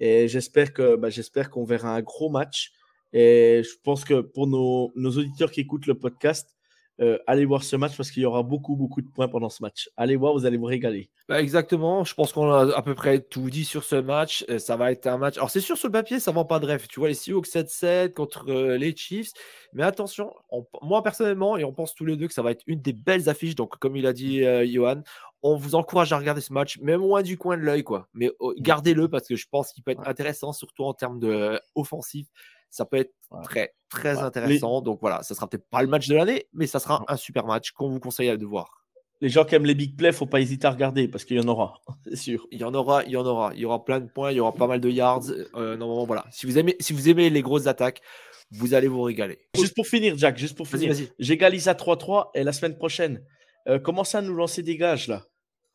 Et 0.00 0.28
j'espère 0.28 0.70
bah, 0.98 1.08
qu'on 1.50 1.64
verra 1.64 1.94
un 1.94 2.02
gros 2.02 2.30
match. 2.30 2.72
Et 3.12 3.62
je 3.64 3.76
pense 3.82 4.04
que 4.04 4.20
pour 4.20 4.46
nos, 4.46 4.92
nos 4.96 5.10
auditeurs 5.10 5.50
qui 5.50 5.60
écoutent 5.60 5.86
le 5.86 5.98
podcast, 5.98 6.55
euh, 7.00 7.18
allez 7.26 7.44
voir 7.44 7.62
ce 7.62 7.76
match 7.76 7.96
parce 7.96 8.10
qu'il 8.10 8.22
y 8.22 8.26
aura 8.26 8.42
beaucoup, 8.42 8.74
beaucoup 8.74 9.02
de 9.02 9.08
points 9.08 9.28
pendant 9.28 9.50
ce 9.50 9.62
match. 9.62 9.90
Allez 9.96 10.16
voir, 10.16 10.32
vous 10.32 10.46
allez 10.46 10.56
vous 10.56 10.64
régaler. 10.64 11.10
Bah, 11.28 11.40
exactement. 11.40 12.04
Je 12.04 12.14
pense 12.14 12.32
qu'on 12.32 12.50
a 12.50 12.74
à 12.74 12.82
peu 12.82 12.94
près 12.94 13.20
tout 13.20 13.50
dit 13.50 13.64
sur 13.64 13.84
ce 13.84 13.96
match. 13.96 14.44
Euh, 14.48 14.58
ça 14.58 14.76
va 14.76 14.92
être 14.92 15.06
un 15.06 15.18
match. 15.18 15.36
Alors, 15.36 15.50
c'est 15.50 15.60
sûr, 15.60 15.76
sur 15.76 15.88
le 15.88 15.92
papier, 15.92 16.20
ça 16.20 16.30
ne 16.30 16.36
vend 16.36 16.44
pas 16.44 16.58
de 16.58 16.66
rêve. 16.66 16.86
Tu 16.88 17.00
vois, 17.00 17.08
les 17.08 17.14
Seahawks 17.14 17.48
7-7 17.48 18.12
contre 18.14 18.50
euh, 18.50 18.78
les 18.78 18.96
Chiefs. 18.96 19.32
Mais 19.74 19.82
attention, 19.82 20.32
moi 20.80 21.02
personnellement, 21.02 21.58
et 21.58 21.64
on 21.64 21.72
pense 21.72 21.94
tous 21.94 22.06
les 22.06 22.16
deux 22.16 22.28
que 22.28 22.32
ça 22.32 22.42
va 22.42 22.52
être 22.52 22.62
une 22.66 22.80
des 22.80 22.94
belles 22.94 23.28
affiches. 23.28 23.54
Donc, 23.54 23.76
comme 23.78 23.96
il 23.96 24.06
a 24.06 24.14
dit 24.14 24.42
Johan, 24.72 25.02
on 25.42 25.56
vous 25.56 25.74
encourage 25.74 26.12
à 26.12 26.18
regarder 26.18 26.40
ce 26.40 26.52
match, 26.52 26.78
même 26.80 27.00
moins 27.00 27.22
du 27.22 27.36
coin 27.36 27.56
de 27.56 27.62
l'œil, 27.62 27.84
quoi. 27.84 28.08
Mais 28.14 28.30
oh, 28.38 28.52
mm. 28.56 28.62
gardez-le 28.62 29.08
parce 29.08 29.28
que 29.28 29.36
je 29.36 29.46
pense 29.50 29.72
qu'il 29.72 29.84
peut 29.84 29.90
être 29.90 30.06
intéressant, 30.08 30.52
surtout 30.52 30.84
en 30.84 30.94
termes 30.94 31.20
de 31.20 31.60
offensif 31.74 32.26
ça 32.70 32.84
peut 32.84 32.96
être 32.96 33.14
très, 33.44 33.74
très 33.88 34.18
intéressant. 34.18 34.80
Donc 34.80 34.98
voilà, 35.00 35.22
ça 35.22 35.34
sera 35.34 35.48
peut-être 35.48 35.68
pas 35.70 35.82
le 35.82 35.88
match 35.88 36.08
de 36.08 36.14
l'année, 36.14 36.46
mais 36.52 36.66
ça 36.66 36.78
sera 36.78 37.04
un 37.08 37.16
super 37.16 37.46
match 37.46 37.72
qu'on 37.72 37.88
vous 37.88 38.00
conseille 38.00 38.36
de 38.36 38.46
voir. 38.46 38.82
Les 39.22 39.30
gens 39.30 39.44
qui 39.44 39.54
aiment 39.54 39.64
les 39.64 39.74
big 39.74 39.96
plays, 39.96 40.12
faut 40.12 40.26
pas 40.26 40.40
hésiter 40.40 40.66
à 40.66 40.70
regarder 40.70 41.08
parce 41.08 41.24
qu'il 41.24 41.38
y 41.38 41.40
en 41.40 41.48
aura, 41.48 41.80
c'est 42.04 42.16
sûr. 42.16 42.46
Il 42.50 42.60
y 42.60 42.64
en 42.64 42.74
aura, 42.74 43.02
il 43.04 43.12
y 43.12 43.16
en 43.16 43.24
aura. 43.24 43.52
Il 43.54 43.60
y 43.60 43.64
aura 43.64 43.84
plein 43.84 44.00
de 44.00 44.06
points, 44.06 44.30
il 44.30 44.36
y 44.36 44.40
aura 44.40 44.52
pas 44.52 44.66
mal 44.66 44.80
de 44.80 44.90
yards. 44.90 45.24
Euh, 45.54 45.76
normalement, 45.76 46.04
voilà. 46.04 46.26
Si 46.30 46.46
vous 46.46 46.58
aimez, 46.58 46.76
si 46.80 46.92
vous 46.92 47.08
aimez 47.08 47.30
les 47.30 47.42
grosses 47.42 47.66
attaques, 47.66 48.02
vous 48.50 48.74
allez 48.74 48.88
vous 48.88 49.02
régaler. 49.02 49.38
Juste 49.56 49.74
pour 49.74 49.86
finir, 49.86 50.16
Jack, 50.18 50.38
juste 50.38 50.56
pour 50.56 50.68
finir. 50.68 50.94
J'égalise 51.18 51.68
à 51.68 51.74
3-3 51.74 52.30
et 52.34 52.44
la 52.44 52.52
semaine 52.52 52.76
prochaine, 52.76 53.24
euh, 53.68 53.78
commencez 53.78 54.18
à 54.18 54.22
nous 54.22 54.34
lancer 54.34 54.62
des 54.62 54.76
gages 54.76 55.08
là. 55.08 55.24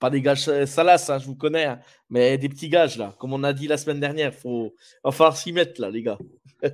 Pas 0.01 0.09
des 0.09 0.21
gages 0.21 0.49
euh, 0.49 0.65
salaces, 0.65 1.11
hein, 1.11 1.19
je 1.19 1.27
vous 1.27 1.35
connais, 1.35 1.65
hein, 1.65 1.79
mais 2.09 2.39
des 2.39 2.49
petits 2.49 2.69
gages 2.69 2.97
là. 2.97 3.15
Comme 3.19 3.33
on 3.33 3.43
a 3.43 3.53
dit 3.53 3.67
la 3.67 3.77
semaine 3.77 3.99
dernière, 3.99 4.33
faut, 4.33 4.73
il 4.75 4.99
va 5.05 5.11
falloir 5.11 5.37
s'y 5.37 5.53
mettre 5.53 5.79
là, 5.79 5.89
les 5.89 6.01
gars. 6.01 6.17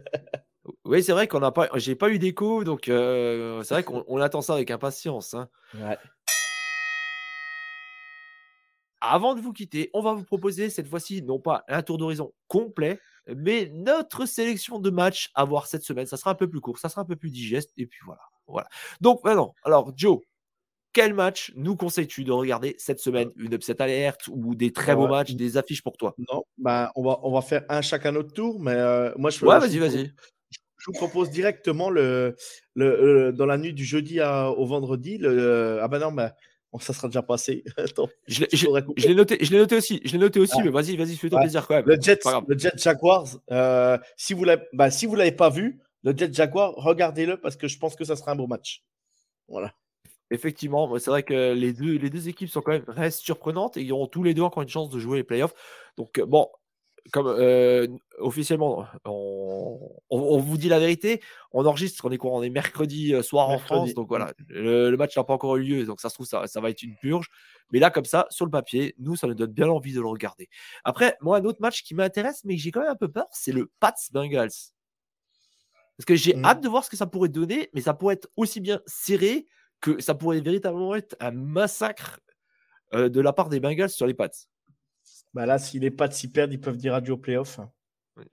Oui, 0.84 1.02
c'est 1.02 1.14
vrai 1.14 1.30
qu'on 1.30 1.40
n'a 1.40 1.52
pas, 1.52 1.70
j'ai 1.76 1.96
pas 1.96 2.10
eu 2.10 2.20
d'écho, 2.20 2.66
donc 2.66 2.90
euh, 2.90 3.64
c'est 3.64 3.74
vrai 3.74 3.84
qu'on 3.84 4.20
attend 4.20 4.42
ça 4.42 4.54
avec 4.54 4.70
impatience. 4.70 5.34
Hein. 5.34 5.48
Avant 9.00 9.34
de 9.34 9.40
vous 9.40 9.54
quitter, 9.54 9.90
on 9.94 10.02
va 10.02 10.14
vous 10.14 10.26
proposer 10.26 10.70
cette 10.70 10.88
fois-ci 10.88 11.22
non 11.22 11.40
pas 11.40 11.64
un 11.70 11.82
tour 11.84 11.98
d'horizon 11.98 12.34
complet, 12.50 13.00
mais 13.34 13.72
notre 13.74 14.26
sélection 14.26 14.80
de 14.80 14.90
matchs 14.90 15.32
à 15.36 15.46
voir 15.46 15.68
cette 15.68 15.84
semaine. 15.84 16.06
Ça 16.06 16.18
sera 16.18 16.32
un 16.32 16.36
peu 16.36 16.50
plus 16.50 16.60
court, 16.60 16.80
ça 16.80 16.90
sera 16.90 17.02
un 17.04 17.06
peu 17.06 17.16
plus 17.16 17.32
digeste, 17.32 17.72
et 17.78 17.86
puis 17.86 18.00
voilà. 18.06 18.22
voilà. 18.48 18.68
Donc 19.00 19.24
maintenant, 19.24 19.56
alors 19.64 19.94
Joe, 19.96 20.20
quel 20.98 21.14
match 21.14 21.54
nous 21.56 21.76
conseilles-tu 21.76 22.24
de 22.24 22.32
regarder 22.32 22.74
cette 22.80 23.00
semaine? 23.00 23.30
Une 23.36 23.54
upset 23.54 23.80
alerte 23.80 24.28
ou 24.30 24.56
des 24.56 24.74
très 24.74 24.96
beaux 24.96 25.08
matchs, 25.08 25.36
des 25.36 25.56
affiches 25.56 25.84
pour 25.84 25.96
toi? 25.96 26.16
Non, 26.18 26.44
bah, 26.58 26.92
on, 26.96 27.04
va, 27.04 27.20
on 27.22 27.32
va 27.32 27.42
faire 27.42 27.64
un 27.70 27.84
chacun 27.84 28.14
notre 28.14 28.34
tour, 28.34 28.60
mais 28.60 28.74
euh, 28.74 29.12
moi 29.16 29.30
je 29.30 29.46
Ouais, 29.46 29.60
vas-y, 29.60 29.78
vas-y 29.78 30.12
je 30.80 30.86
vous 30.88 30.94
propose 30.94 31.30
directement 31.30 31.90
le, 31.90 32.36
le, 32.76 33.32
dans 33.32 33.46
la 33.46 33.58
nuit 33.58 33.74
du 33.74 33.84
jeudi 33.84 34.22
au 34.22 34.66
vendredi. 34.66 35.18
Le, 35.18 35.80
ah 35.82 35.88
ben 35.88 36.00
non, 36.00 36.16
ça 36.80 36.94
sera 36.94 37.10
déjà 37.10 37.22
passé. 37.22 37.64
je 38.28 39.08
l'ai 39.08 39.16
noté, 39.16 39.38
je 39.42 39.56
noté 39.56 39.76
aussi. 39.76 40.02
Je 40.04 40.14
l'ai 40.14 40.18
noté 40.18 40.40
aussi, 40.40 40.60
mais 40.64 40.70
vas-y, 40.70 40.96
vas-y, 40.96 41.16
fais-toi 41.16 41.42
plaisir 41.42 41.68
quand 41.68 41.76
même. 41.76 41.86
Le 41.86 42.00
Jet, 42.00 42.22
le 42.48 42.58
Jet 42.58 42.78
Jaguars, 42.78 43.28
euh, 43.52 43.98
si 44.16 44.34
vous 44.34 44.46
l'avez, 44.46 44.64
bah, 44.74 44.90
si 44.90 45.06
vous 45.06 45.16
l'avez 45.16 45.32
pas 45.32 45.50
vu, 45.50 45.80
le 46.04 46.16
Jet 46.16 46.34
Jaguar, 46.34 46.74
regardez-le 46.76 47.38
parce 47.38 47.56
que 47.56 47.68
je 47.68 47.78
pense 47.78 47.96
que 47.96 48.06
ça 48.06 48.16
sera 48.16 48.32
un 48.32 48.36
beau 48.36 48.48
match. 48.48 48.84
Voilà. 49.48 49.74
Effectivement, 50.30 50.98
c'est 51.00 51.10
vrai 51.10 51.24
que 51.24 51.54
les 51.54 51.72
deux, 51.74 51.98
les 51.98 52.10
deux 52.10 52.28
équipes 52.28 52.50
sont 52.50 52.62
quand 52.62 52.74
même 52.74 52.84
restent 52.88 53.22
surprenantes 53.22 53.78
et 53.78 53.82
ils 53.82 53.94
auront 53.94 54.08
tous 54.08 54.24
les 54.24 54.34
deux 54.34 54.42
encore 54.42 54.64
une 54.64 54.70
chance 54.70 54.90
de 54.90 55.00
jouer 55.00 55.18
les 55.18 55.24
playoffs. 55.24 55.54
Donc 55.98 56.20
bon, 56.20 56.50
comme 57.12 57.28
euh, 57.28 57.88
officiellement, 58.20 58.86
on, 59.06 60.38
vous 60.40 60.58
dit 60.58 60.70
la 60.70 60.80
vérité, 60.80 61.22
on 61.52 61.66
enregistre, 61.66 62.06
on 62.06 62.12
est 62.12 62.18
quoi 62.18 62.32
On 62.32 62.44
est 62.44 62.50
mercredi 62.50 63.14
euh, 63.14 63.22
soir 63.22 63.50
en 63.50 63.60
France, 63.60 63.94
donc 63.94 64.08
voilà, 64.08 64.34
le, 64.50 64.96
match 64.96 65.16
n'a 65.16 65.24
pas 65.24 65.34
encore 65.34 65.58
eu 65.58 65.64
lieu, 65.64 65.86
donc 65.86 66.02
ça 66.02 66.10
se 66.10 66.16
trouve, 66.16 66.26
ça, 66.26 66.46
va 66.56 66.70
être 66.70 66.84
une 66.84 66.96
purge. 66.98 67.30
Mais 67.72 67.80
là, 67.80 67.90
comme 67.90 68.06
ça, 68.06 68.28
sur 68.30 68.46
le 68.46 68.52
papier, 68.52 68.96
nous, 69.00 69.16
ça 69.16 69.28
nous 69.28 69.36
donne 69.36 69.52
bien 69.52 69.70
envie 69.70 69.94
de 69.94 70.02
le 70.02 70.08
regarder. 70.08 70.50
Après, 70.84 71.18
moi, 71.22 71.38
un 71.38 71.46
autre 71.46 71.62
match 71.62 71.84
qui 71.84 71.96
m'intéresse, 71.96 72.42
mais 72.44 72.58
j'ai 72.58 72.72
quand 72.72 72.82
même 72.82 72.92
un 72.92 72.96
peu 72.96 73.10
peur, 73.10 73.28
c'est 73.32 73.52
le 73.52 73.72
Pats 73.80 73.94
Bengals. 74.12 74.50
Parce 75.98 76.06
que 76.06 76.16
j'ai 76.16 76.36
mmh. 76.36 76.46
hâte 76.46 76.62
de 76.62 76.70
voir 76.70 76.84
ce 76.84 76.90
que 76.90 76.98
ça 76.98 77.08
pourrait 77.08 77.30
donner, 77.30 77.70
mais 77.74 77.82
ça 77.82 77.94
pourrait 77.94 78.16
être 78.16 78.30
aussi 78.36 78.62
bien 78.62 78.82
serré 78.86 79.48
que 79.82 80.02
ça 80.02 80.16
pourrait 80.16 80.42
véritablement 80.42 80.96
être 80.96 81.16
un 81.20 81.32
massacre 81.32 82.20
euh, 82.94 83.10
de 83.10 83.22
la 83.22 83.34
part 83.34 83.50
des 83.50 83.60
Bengals 83.60 83.90
sur 83.90 84.08
les 84.08 84.14
Pats. 84.14 84.30
Bah 85.34 85.46
là, 85.46 85.60
si 85.60 85.80
les 85.80 85.92
Pats 85.92 86.12
s'y 86.12 86.32
perdent, 86.32 86.54
ils 86.54 86.60
peuvent 86.60 86.78
dire 86.78 86.94
adieu 86.94 87.14
au 87.14 87.18
playoff. 87.18 87.60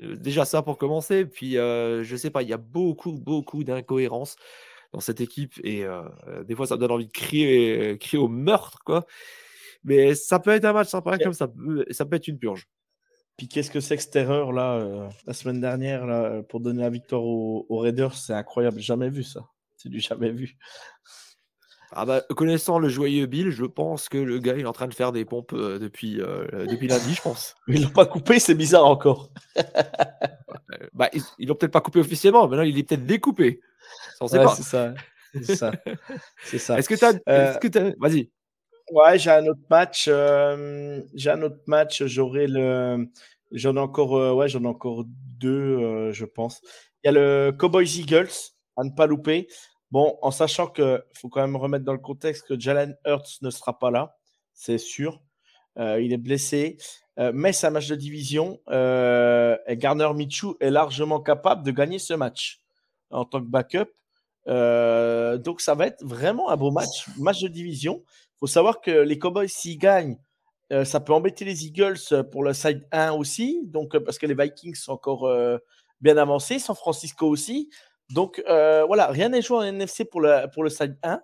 Euh, 0.03 0.17
déjà 0.17 0.45
ça 0.45 0.63
pour 0.63 0.79
commencer, 0.79 1.27
puis 1.27 1.59
euh, 1.59 2.03
je 2.05 2.17
sais 2.17 2.31
pas, 2.31 2.43
il 2.43 2.49
y 2.49 2.53
a 2.53 2.59
beaucoup, 2.59 3.13
beaucoup 3.13 3.65
d'incohérences 3.65 4.37
dans 4.93 5.01
cette 5.01 5.21
équipe 5.21 5.55
et 5.65 5.85
euh, 5.85 6.03
des 6.45 6.55
fois 6.55 6.67
ça 6.67 6.77
donne 6.77 6.93
envie 6.93 7.07
de 7.07 7.13
crier, 7.13 7.99
crier 7.99 8.23
au 8.23 8.29
meurtre, 8.29 8.79
quoi. 8.85 9.07
Mais 9.83 10.15
ça 10.15 10.39
peut 10.39 10.53
être 10.53 10.65
un 10.65 10.73
match 10.73 10.89
sympa 10.89 11.19
comme 11.19 11.35
ça, 11.35 11.49
ça 11.91 12.07
peut 12.07 12.17
être 12.17 12.29
une 12.29 12.39
purge. 12.39 12.69
Puis 13.37 13.49
qu'est-ce 13.49 13.71
que 13.71 13.81
c'est 13.81 13.97
que 13.97 14.03
cette 14.03 14.17
erreur 14.17 14.53
là, 14.53 15.11
la 15.27 15.33
semaine 15.35 15.61
dernière, 15.61 16.07
là, 16.07 16.43
pour 16.45 16.61
donner 16.61 16.83
la 16.83 16.91
victoire 16.91 17.25
aux, 17.25 17.67
aux 17.69 17.79
Raiders, 17.79 18.15
c'est 18.15 18.33
incroyable, 18.33 18.79
jamais 18.81 19.11
vu 19.11 19.25
ça. 19.25 19.47
C'est 19.77 19.89
du 19.89 20.01
jamais 20.01 20.31
vu. 20.31 20.57
Ah 21.97 22.05
bah, 22.07 22.23
connaissant 22.37 22.81
le 22.81 22.89
joyeux 22.89 23.27
Bill, 23.27 23.51
je 23.51 23.65
pense 23.65 24.09
que 24.09 24.19
le 24.19 24.41
gars 24.41 24.55
il 24.57 24.63
est 24.63 24.67
en 24.67 24.73
train 24.73 24.89
de 24.89 24.95
faire 24.95 25.13
des 25.13 25.25
pompes 25.25 25.53
euh, 25.53 25.79
depuis, 25.79 26.21
euh, 26.21 26.67
depuis 26.67 26.89
lundi, 26.89 27.15
je 27.15 27.23
pense. 27.23 27.55
Ils 27.69 27.85
l'ont 27.85 27.91
pas 27.91 28.07
coupé, 28.07 28.41
c'est 28.41 28.57
bizarre 28.57 28.85
encore. 28.85 29.31
bah, 30.93 31.09
ils 31.39 31.47
l'ont 31.47 31.55
peut-être 31.55 31.73
pas 31.73 31.81
coupé 31.81 32.01
officiellement, 32.01 32.49
mais 32.49 32.57
là 32.57 32.65
il 32.65 32.77
est 32.77 32.83
peut-être 32.83 33.07
découpé. 33.07 33.61
Ça, 34.19 34.25
ouais, 34.25 34.47
C'est 34.57 34.63
ça. 34.65 34.95
C'est 35.35 35.55
ça. 35.55 35.73
ça. 36.59 36.79
Est-ce 36.79 36.89
que 36.89 36.95
tu 36.97 37.05
as. 37.05 37.15
Euh, 37.29 37.93
vas-y. 38.01 38.29
Ouais, 38.91 39.19
j'ai 39.19 39.31
un 39.31 39.47
autre 39.47 39.63
match. 39.71 40.07
j'ai 40.07 41.31
un 41.31 41.43
autre 41.43 41.61
match. 41.69 42.05
J'aurai 42.07 42.49
le. 42.49 43.07
J'en 43.53 43.77
ai 43.77 43.81
encore. 43.81 44.37
ouais, 44.37 44.49
j'en 44.49 44.65
ai 44.65 44.69
encore 44.69 45.05
deux, 45.07 46.11
je 46.13 46.25
pense. 46.25 46.61
Il 47.05 47.07
y 47.07 47.11
a 47.11 47.13
le 47.13 47.53
Cowboys 47.57 47.99
Eagles 47.99 48.33
à 48.77 48.83
ne 48.83 48.91
pas 48.91 49.07
louper. 49.07 49.47
Bon, 49.95 50.19
en 50.23 50.33
sachant 50.33 50.67
qu'il 50.67 51.05
faut 51.13 51.29
quand 51.29 51.41
même 51.41 51.55
remettre 51.55 51.85
dans 51.85 51.93
le 51.93 52.01
contexte 52.01 52.49
que 52.49 52.59
Jalen 52.59 52.97
Hurts 53.07 53.39
ne 53.43 53.51
sera 53.51 53.79
pas 53.79 53.93
là, 53.93 54.17
c'est 54.53 54.77
sûr. 54.77 55.23
Euh, 55.79 56.03
il 56.03 56.13
est 56.13 56.17
blessé. 56.17 56.79
Euh, 57.21 57.31
mais 57.33 57.53
c'est 57.53 57.69
un 57.69 57.71
match 57.71 57.87
de 57.87 57.95
division. 57.95 58.59
Euh, 58.71 59.57
Garner 59.69 60.13
Michou 60.13 60.57
est 60.59 60.71
largement 60.71 61.21
capable 61.21 61.63
de 61.63 61.71
gagner 61.71 62.01
ce 62.01 62.13
match 62.13 62.61
en 63.11 63.25
tant 63.25 63.39
que 63.39 63.47
backup. 63.47 63.87
donc 65.45 65.61
ça 65.61 65.77
va 65.77 65.87
être 65.87 66.05
vraiment 66.05 66.51
un 66.51 66.57
beau 66.57 66.73
match, 66.73 67.07
match 67.17 67.41
de 67.43 67.47
division. 67.47 68.03
Il 68.09 68.39
faut 68.41 68.47
savoir 68.49 68.81
que 68.81 68.91
les 68.91 69.21
Cowboys, 69.21 69.49
s'ils 69.49 69.79
gagnent, 69.79 70.19
ça 70.83 70.99
peut 70.99 71.13
embêter 71.13 71.45
les 71.45 71.67
Eagles 71.67 72.25
pour 72.33 72.43
le 72.43 72.53
side 72.53 72.85
1 72.91 73.13
aussi. 73.13 73.61
Donc, 73.67 73.97
parce 73.99 74.19
que 74.19 74.27
les 74.27 74.35
Vikings 74.35 74.75
sont 74.75 74.91
encore 74.91 75.33
bien 76.01 76.17
avancés, 76.17 76.59
San 76.59 76.75
Francisco 76.75 77.29
aussi. 77.29 77.71
Donc 78.11 78.43
euh, 78.49 78.85
voilà, 78.87 79.07
rien 79.09 79.29
n'est 79.29 79.43
joué 79.43 79.59
en 79.59 79.62
NFC 79.62 80.05
pour 80.05 80.21
le, 80.21 80.47
pour 80.53 80.64
le 80.64 80.71
side 80.71 80.97
1. 81.03 81.21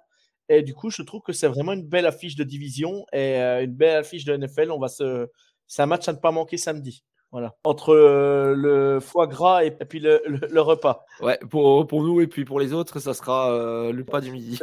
Et 0.49 0.63
du 0.63 0.75
coup, 0.75 0.91
je 0.91 1.03
trouve 1.03 1.21
que 1.23 1.33
c'est 1.33 1.47
vraiment 1.47 1.73
une 1.73 1.87
belle 1.87 2.07
affiche 2.07 2.35
de 2.35 2.43
division 2.43 3.07
et 3.13 3.37
euh, 3.41 3.65
une 3.65 3.75
belle 3.75 3.99
affiche 3.99 4.25
de 4.25 4.37
NFL. 4.37 4.73
On 4.73 4.81
va 4.81 4.89
se... 4.89 5.29
C'est 5.67 5.83
un 5.83 5.87
match 5.87 6.09
à 6.09 6.13
ne 6.13 6.19
pas 6.19 6.33
manquer 6.33 6.57
samedi. 6.57 7.05
Voilà. 7.31 7.55
Entre 7.63 7.95
euh, 7.95 8.55
le 8.57 8.99
foie 8.99 9.29
gras 9.29 9.65
et, 9.65 9.71
puis 9.71 10.01
le, 10.01 10.21
le, 10.27 10.61
repas. 10.61 11.05
Ouais, 11.21 11.39
pour, 11.49 11.87
pour, 11.87 12.03
nous 12.03 12.21
et 12.21 12.27
puis 12.27 12.45
pour 12.45 12.59
les 12.59 12.73
autres, 12.73 12.99
ça 12.99 13.15
sera 13.15 13.93
le 13.93 14.05
pas 14.05 14.21
du 14.21 14.33
midi. 14.33 14.59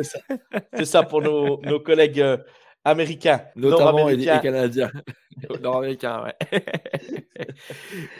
C'est 0.73 0.83
ça. 0.83 1.03
pour 1.03 1.21
nos, 1.21 1.61
nos 1.63 1.79
collègues 1.79 2.21
américains. 2.87 3.41
Notamment 3.55 4.09
et, 4.09 4.25
canadiens. 4.25 4.91
Nord-américains, 5.61 6.23
ouais. 6.23 6.61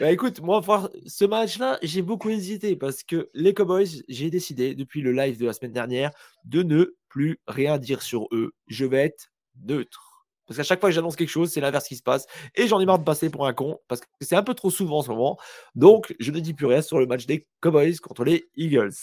bah 0.00 0.12
écoute, 0.12 0.40
moi, 0.40 0.60
voir 0.60 0.90
ce 1.06 1.24
match-là, 1.24 1.78
j'ai 1.82 2.02
beaucoup 2.02 2.28
hésité 2.28 2.76
parce 2.76 3.02
que 3.02 3.30
les 3.34 3.54
Cowboys, 3.54 3.88
j'ai 4.08 4.30
décidé 4.30 4.74
depuis 4.74 5.00
le 5.00 5.12
live 5.12 5.38
de 5.38 5.46
la 5.46 5.52
semaine 5.52 5.72
dernière 5.72 6.10
de 6.44 6.62
ne 6.62 6.94
plus 7.08 7.40
rien 7.48 7.78
dire 7.78 8.02
sur 8.02 8.28
eux. 8.32 8.52
Je 8.68 8.84
vais 8.84 9.04
être 9.04 9.32
neutre. 9.66 10.26
Parce 10.46 10.56
qu'à 10.56 10.64
chaque 10.64 10.80
fois 10.80 10.90
que 10.90 10.94
j'annonce 10.94 11.16
quelque 11.16 11.28
chose, 11.28 11.50
c'est 11.50 11.60
l'inverse 11.60 11.88
qui 11.88 11.96
se 11.96 12.02
passe. 12.02 12.26
Et 12.54 12.68
j'en 12.68 12.80
ai 12.80 12.86
marre 12.86 12.98
de 12.98 13.04
passer 13.04 13.28
pour 13.28 13.46
un 13.46 13.52
con, 13.52 13.78
parce 13.88 14.00
que 14.00 14.06
c'est 14.20 14.36
un 14.36 14.42
peu 14.42 14.54
trop 14.54 14.70
souvent 14.70 14.98
en 14.98 15.02
ce 15.02 15.10
moment. 15.10 15.38
Donc, 15.74 16.14
je 16.20 16.30
ne 16.30 16.40
dis 16.40 16.54
plus 16.54 16.66
rien 16.66 16.80
sur 16.80 16.98
le 16.98 17.06
match 17.06 17.26
des 17.26 17.46
Cowboys 17.60 17.98
contre 17.98 18.24
les 18.24 18.48
Eagles. 18.56 18.94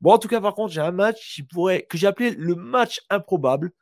Bon, 0.00 0.12
en 0.12 0.18
tout 0.18 0.28
cas, 0.28 0.40
par 0.40 0.54
contre, 0.54 0.72
j'ai 0.72 0.80
un 0.80 0.90
match 0.90 1.34
qui 1.34 1.42
pourrait, 1.44 1.82
que 1.88 1.98
j'ai 1.98 2.06
appelé 2.06 2.30
le 2.30 2.54
match 2.54 3.00
improbable 3.10 3.72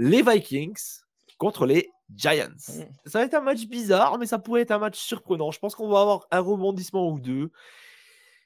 les 0.00 0.22
Vikings 0.22 1.02
contre 1.36 1.66
les 1.66 1.90
Giants. 2.14 2.48
Mm. 2.48 2.82
Ça 3.06 3.18
va 3.18 3.24
être 3.24 3.34
un 3.34 3.42
match 3.42 3.66
bizarre, 3.66 4.18
mais 4.18 4.26
ça 4.26 4.38
pourrait 4.38 4.62
être 4.62 4.70
un 4.70 4.78
match 4.78 4.98
surprenant. 4.98 5.50
Je 5.50 5.58
pense 5.58 5.74
qu'on 5.74 5.88
va 5.88 6.00
avoir 6.00 6.26
un 6.30 6.40
rebondissement 6.40 7.08
ou 7.10 7.20
deux. 7.20 7.50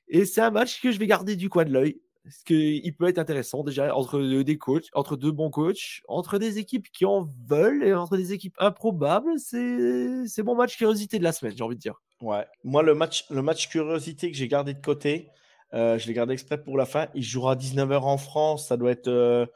Et 0.08 0.24
c'est 0.24 0.40
un 0.40 0.50
match 0.50 0.82
que 0.82 0.90
je 0.90 0.98
vais 0.98 1.06
garder 1.06 1.36
du 1.36 1.48
coin 1.48 1.64
de 1.64 1.72
l'œil. 1.72 2.00
Parce 2.24 2.42
qu'il 2.42 2.96
peut 2.96 3.06
être 3.06 3.18
intéressant 3.18 3.62
déjà 3.64 3.94
entre 3.94 4.18
des 4.42 4.56
coachs, 4.56 4.88
entre 4.94 5.14
deux 5.14 5.30
bons 5.30 5.50
coachs, 5.50 6.00
entre 6.08 6.38
des 6.38 6.58
équipes 6.58 6.88
qui 6.90 7.04
en 7.04 7.28
veulent 7.46 7.84
et 7.84 7.92
entre 7.92 8.16
des 8.16 8.32
équipes 8.32 8.56
improbables. 8.58 9.38
C'est 9.38 10.42
mon 10.42 10.54
match 10.54 10.78
curiosité 10.78 11.18
de 11.18 11.24
la 11.24 11.32
semaine, 11.32 11.54
j'ai 11.54 11.62
envie 11.62 11.76
de 11.76 11.80
dire. 11.80 12.00
Ouais, 12.22 12.46
moi 12.64 12.82
le 12.82 12.94
match, 12.94 13.26
le 13.30 13.42
match 13.42 13.68
curiosité 13.68 14.30
que 14.30 14.36
j'ai 14.38 14.48
gardé 14.48 14.72
de 14.72 14.80
côté, 14.80 15.28
euh, 15.74 15.98
je 15.98 16.06
l'ai 16.06 16.14
gardé 16.14 16.32
exprès 16.32 16.62
pour 16.62 16.78
la 16.78 16.86
fin. 16.86 17.08
Il 17.14 17.22
jouera 17.22 17.52
à 17.52 17.56
19h 17.56 18.00
en 18.00 18.16
France. 18.16 18.68
Ça 18.68 18.76
doit 18.76 18.92
être 18.92 19.08
euh, 19.08 19.44
euh, 19.44 19.46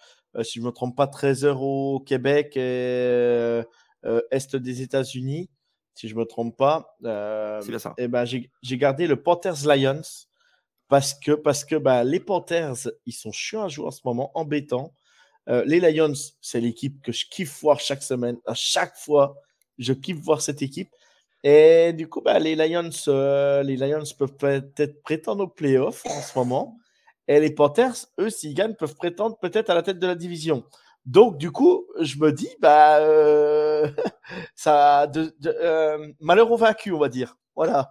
si 0.43 0.59
je 0.59 0.61
ne 0.61 0.67
me 0.67 0.73
trompe 0.73 0.97
pas, 0.97 1.07
13 1.07 1.45
heures 1.45 1.63
au 1.63 2.01
Québec 2.01 2.57
et 2.57 2.61
euh, 2.61 3.63
euh, 4.05 4.21
Est 4.31 4.57
des 4.57 4.83
États-Unis, 4.83 5.51
si 5.95 6.09
je 6.09 6.15
ne 6.15 6.21
me 6.21 6.25
trompe 6.25 6.57
pas. 6.57 6.97
C'est 7.03 7.79
ça. 7.79 7.95
Et 7.99 8.05
eh 8.05 8.09
ben, 8.09 8.25
j'ai 8.25 8.79
gardé 8.79 9.07
le 9.07 9.21
Panthers 9.21 9.67
Lions 9.67 10.03
parce 10.89 11.15
que, 11.15 11.33
parce 11.33 11.65
que 11.65 11.77
bah, 11.77 12.05
les 12.05 12.21
Panthers, 12.21 12.89
ils 13.07 13.13
sont 13.13 13.33
chiants 13.33 13.65
à 13.65 13.69
jouer 13.69 13.87
en 13.87 13.91
ce 13.91 14.01
moment, 14.05 14.31
embêtants. 14.35 14.95
les 15.47 15.81
Lions, 15.81 16.15
c'est 16.41 16.61
l'équipe 16.61 17.03
que 17.03 17.13
je 17.13 17.27
kiffe 17.29 17.61
voir 17.63 17.81
chaque 17.81 18.03
semaine. 18.03 18.39
À 18.47 18.55
chaque 18.55 18.97
fois, 18.97 19.37
je 19.79 19.93
kiffe 19.93 20.19
voir 20.19 20.41
cette 20.41 20.63
équipe. 20.63 20.91
Et 21.45 21.93
du 21.93 22.09
coup, 22.09 22.21
bah, 22.21 22.39
les, 22.39 22.57
Lions, 22.57 22.91
les 23.65 23.77
Lions 23.77 24.05
peuvent 24.19 24.37
peut-être 24.37 25.03
prétendre 25.03 25.45
aux 25.45 25.49
playoffs 25.49 26.05
en 26.07 26.21
ce 26.21 26.39
moment. 26.39 26.79
Et 27.29 27.41
les 27.41 27.51
Panthers, 27.51 28.07
eux, 28.19 28.31
s'ils 28.31 28.55
gagnent, 28.55 28.75
peuvent 28.75 28.97
prétendre 28.97 29.39
peut-être 29.39 29.69
à 29.71 29.75
la 29.75 29.83
tête 29.83 29.99
de 29.99 30.07
la 30.07 30.15
division. 30.15 30.65
Donc, 31.05 31.39
du 31.39 31.51
coup, 31.51 31.87
je 32.01 32.19
me 32.19 32.33
dis, 32.33 32.51
bah, 32.61 32.99
euh, 32.99 33.91
ça, 34.55 35.07
de, 35.07 35.35
euh, 35.45 36.13
malheur 36.21 36.51
au 36.51 36.57
vaincu, 36.57 36.93
on 36.93 36.99
va 36.99 37.09
dire. 37.09 37.37
Voilà. 37.55 37.91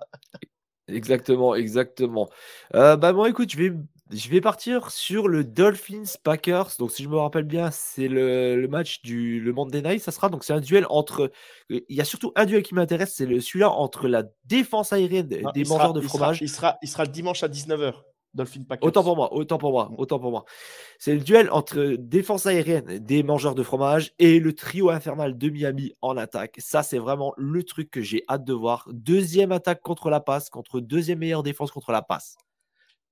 Exactement, 0.88 1.54
exactement. 1.56 2.30
Euh, 2.73 2.95
bah, 2.95 3.13
moi, 3.13 3.30
écoute, 3.30 3.52
je 3.52 3.58
vais, 3.58 3.73
je 4.12 4.30
vais 4.30 4.41
partir 4.41 4.89
sur 4.89 5.28
le 5.28 5.43
Dolphins 5.43 6.17
Packers. 6.23 6.69
Donc, 6.80 6.91
si 6.91 7.04
je 7.04 7.10
me 7.10 7.17
rappelle 7.17 7.43
bien, 7.43 7.69
c'est 7.71 8.08
le, 8.08 8.65
match 8.67 9.02
du 9.02 9.39
le 9.39 9.54
Monday 9.54 9.82
Night. 9.82 10.02
Ça 10.02 10.12
sera 10.12 10.30
donc 10.30 10.43
c'est 10.43 10.54
un 10.54 10.62
duel 10.62 10.86
entre. 10.89 11.32
Il 11.69 11.84
y 11.89 12.02
a 12.02 12.06
surtout 12.06 12.32
un 12.36 12.45
duel 12.45 12.63
qui 12.63 12.73
m'intéresse, 12.73 13.13
c'est 13.15 13.26
le 13.26 13.41
celui-là 13.41 13.69
entre 13.69 14.08
la 14.08 14.23
défense 14.45 14.93
aérienne 14.93 15.28
des 15.28 15.63
mangeurs 15.65 15.93
de 15.93 16.02
fromage. 16.02 16.39
il, 16.41 16.50
sera, 16.50 16.78
il 16.82 16.88
sera 16.88 17.06
dimanche 17.06 17.43
à 17.43 17.50
19h. 17.50 17.95
Autant 18.82 19.04
pour 19.04 19.15
moi, 19.15 19.34
autant 19.34 19.58
pour 19.58 19.71
moi, 19.71 19.89
mm. 19.89 19.95
autant 19.97 20.19
pour 20.19 20.32
moi. 20.32 20.45
C'est 21.00 21.13
le 21.13 21.21
duel 21.21 21.50
entre 21.52 21.95
défense 21.97 22.45
aérienne 22.45 23.00
des 23.00 23.23
mangeurs 23.23 23.56
de 23.56 23.63
fromage 23.63 24.13
et 24.19 24.39
le 24.39 24.54
trio 24.54 24.89
infernal 24.89 25.38
de 25.38 25.50
Miami 25.50 25.93
en 26.02 26.17
attaque. 26.17 26.56
Ça, 26.60 26.84
c'est 26.84 27.00
vraiment 27.00 27.34
le 27.38 27.63
truc 27.63 27.91
que 27.91 28.02
j'ai 28.02 28.23
hâte 28.30 28.43
de 28.43 28.54
voir. 28.54 28.88
Deuxième 28.91 29.52
attaque 29.52 29.82
contre 29.82 30.10
la 30.10 30.19
passe, 30.19 30.50
contre 30.50 30.80
deuxième 30.80 31.19
meilleure 31.19 31.43
défense 31.43 31.71
contre 31.71 31.91
la 31.91 32.02
passe. 32.02 32.38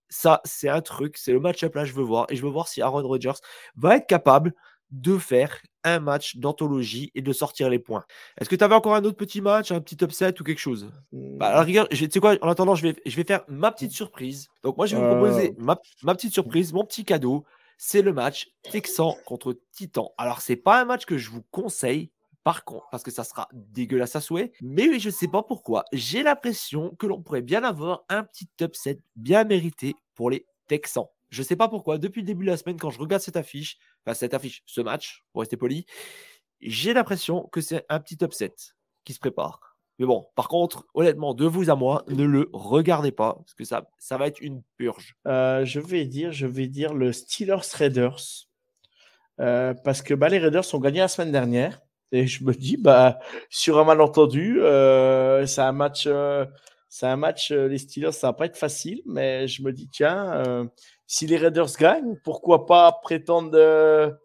Ça, 0.09 0.41
c'est 0.45 0.69
un 0.69 0.81
truc, 0.81 1.17
c'est 1.17 1.33
le 1.33 1.39
match-up 1.39 1.73
là, 1.75 1.83
je 1.83 1.93
veux 1.93 2.03
voir. 2.03 2.27
Et 2.29 2.35
je 2.35 2.43
veux 2.43 2.51
voir 2.51 2.67
si 2.67 2.81
Aaron 2.81 3.07
Rodgers 3.07 3.39
va 3.75 3.97
être 3.97 4.07
capable 4.07 4.53
de 4.95 5.17
faire 5.17 5.61
un 5.83 5.99
match 5.99 6.37
d'anthologie 6.37 7.11
et 7.13 7.21
de 7.21 7.33
sortir 7.33 7.69
les 7.69 7.79
points. 7.79 8.05
Est-ce 8.39 8.49
que 8.49 8.55
tu 8.55 8.63
avais 8.63 8.75
encore 8.75 8.95
un 8.95 9.03
autre 9.03 9.17
petit 9.17 9.41
match, 9.41 9.71
un 9.71 9.81
petit 9.81 9.97
upset 10.03 10.39
ou 10.39 10.43
quelque 10.43 10.59
chose? 10.59 10.89
Bah, 11.11 11.47
alors, 11.47 11.65
regarde, 11.65 11.89
tu 11.89 12.09
sais 12.09 12.19
quoi, 12.19 12.35
en 12.41 12.49
attendant, 12.49 12.75
je 12.75 12.87
vais, 12.87 12.95
je 13.05 13.15
vais 13.15 13.23
faire 13.23 13.43
ma 13.47 13.71
petite 13.71 13.91
surprise. 13.91 14.47
Donc, 14.63 14.77
moi, 14.77 14.87
je 14.87 14.95
vais 14.95 15.01
vous 15.01 15.15
proposer 15.15 15.51
euh. 15.51 15.75
ma, 16.03 16.15
petite 16.15 16.33
surprise, 16.33 16.73
mon 16.73 16.83
petit 16.85 17.05
cadeau. 17.05 17.45
c'est 17.77 18.01
le 18.01 18.13
match 18.13 18.47
Texan 18.63 19.15
contre 19.25 19.57
Titan. 19.71 20.11
Alors, 20.17 20.41
c'est 20.41 20.55
pas 20.55 20.81
un 20.81 20.85
match 20.85 21.05
que 21.05 21.17
je 21.17 21.29
vous 21.29 21.43
conseille, 21.51 22.09
par 22.43 22.63
contre, 22.63 22.87
parce 22.89 23.03
que 23.03 23.11
ça 23.11 23.23
sera 23.23 23.47
dégueulasse 23.53 24.15
à 24.15 24.21
souhait, 24.21 24.53
mais 24.61 24.99
je 24.99 25.09
ne 25.09 25.13
sais 25.13 25.27
pas 25.27 25.43
pourquoi. 25.43 25.85
J'ai 25.91 26.23
l'impression 26.23 26.95
que 26.97 27.05
l'on 27.05 27.21
pourrait 27.21 27.41
bien 27.41 27.63
avoir 27.63 28.05
un 28.09 28.23
petit 28.23 28.47
upset 28.61 28.99
bien 29.15 29.43
mérité 29.43 29.95
pour 30.15 30.29
les 30.31 30.45
Texans. 30.67 31.07
Je 31.29 31.41
ne 31.41 31.45
sais 31.45 31.55
pas 31.55 31.67
pourquoi. 31.67 31.97
Depuis 31.97 32.21
le 32.21 32.27
début 32.27 32.45
de 32.45 32.51
la 32.51 32.57
semaine, 32.57 32.77
quand 32.77 32.89
je 32.89 32.99
regarde 32.99 33.21
cette 33.21 33.37
affiche, 33.37 33.77
cette 34.13 34.33
affiche, 34.33 34.63
ce 34.65 34.81
match, 34.81 35.25
pour 35.31 35.41
rester 35.41 35.57
poli, 35.57 35.85
j'ai 36.61 36.93
l'impression 36.93 37.47
que 37.51 37.61
c'est 37.61 37.85
un 37.89 37.99
petit 37.99 38.17
upset 38.21 38.53
qui 39.03 39.13
se 39.13 39.19
prépare. 39.19 39.75
Mais 39.99 40.05
bon, 40.05 40.25
par 40.35 40.49
contre, 40.49 40.85
honnêtement, 40.93 41.33
de 41.33 41.45
vous 41.45 41.69
à 41.69 41.75
moi, 41.75 42.03
ne 42.07 42.25
le 42.25 42.49
regardez 42.51 43.11
pas, 43.11 43.35
parce 43.35 43.53
que 43.53 43.63
ça, 43.63 43.89
ça 43.97 44.17
va 44.17 44.27
être 44.27 44.41
une 44.41 44.61
purge. 44.77 45.15
Euh, 45.25 45.63
je 45.63 45.79
vais 45.79 46.05
dire, 46.05 46.33
je 46.33 46.47
vais 46.47 46.67
dire 46.67 46.93
le 46.93 47.13
Steelers 47.13 47.73
Raiders. 47.73 48.47
Euh, 49.39 49.73
parce 49.73 50.01
que 50.01 50.13
bah, 50.13 50.29
les 50.29 50.39
Raiders 50.39 50.73
ont 50.73 50.79
gagné 50.79 50.99
la 50.99 51.07
semaine 51.07 51.31
dernière. 51.31 51.81
Et 52.11 52.27
je 52.27 52.43
me 52.43 52.53
dis, 52.53 52.77
bah, 52.77 53.19
sur 53.49 53.79
un 53.79 53.85
malentendu, 53.85 54.61
euh, 54.61 55.45
c'est 55.45 55.61
un 55.61 55.71
match, 55.71 56.07
c'est 56.89 57.07
un 57.07 57.15
match, 57.15 57.51
les 57.51 57.77
Steelers, 57.77 58.11
ça 58.11 58.27
va 58.27 58.33
pas 58.33 58.45
être 58.45 58.57
facile, 58.57 59.01
mais 59.05 59.47
je 59.47 59.63
me 59.63 59.71
dis, 59.71 59.87
tiens, 59.89 60.69
si 61.07 61.27
les 61.27 61.37
Raiders 61.37 61.75
gagnent, 61.79 62.15
pourquoi 62.23 62.65
pas 62.65 62.91
prétendre 63.03 64.17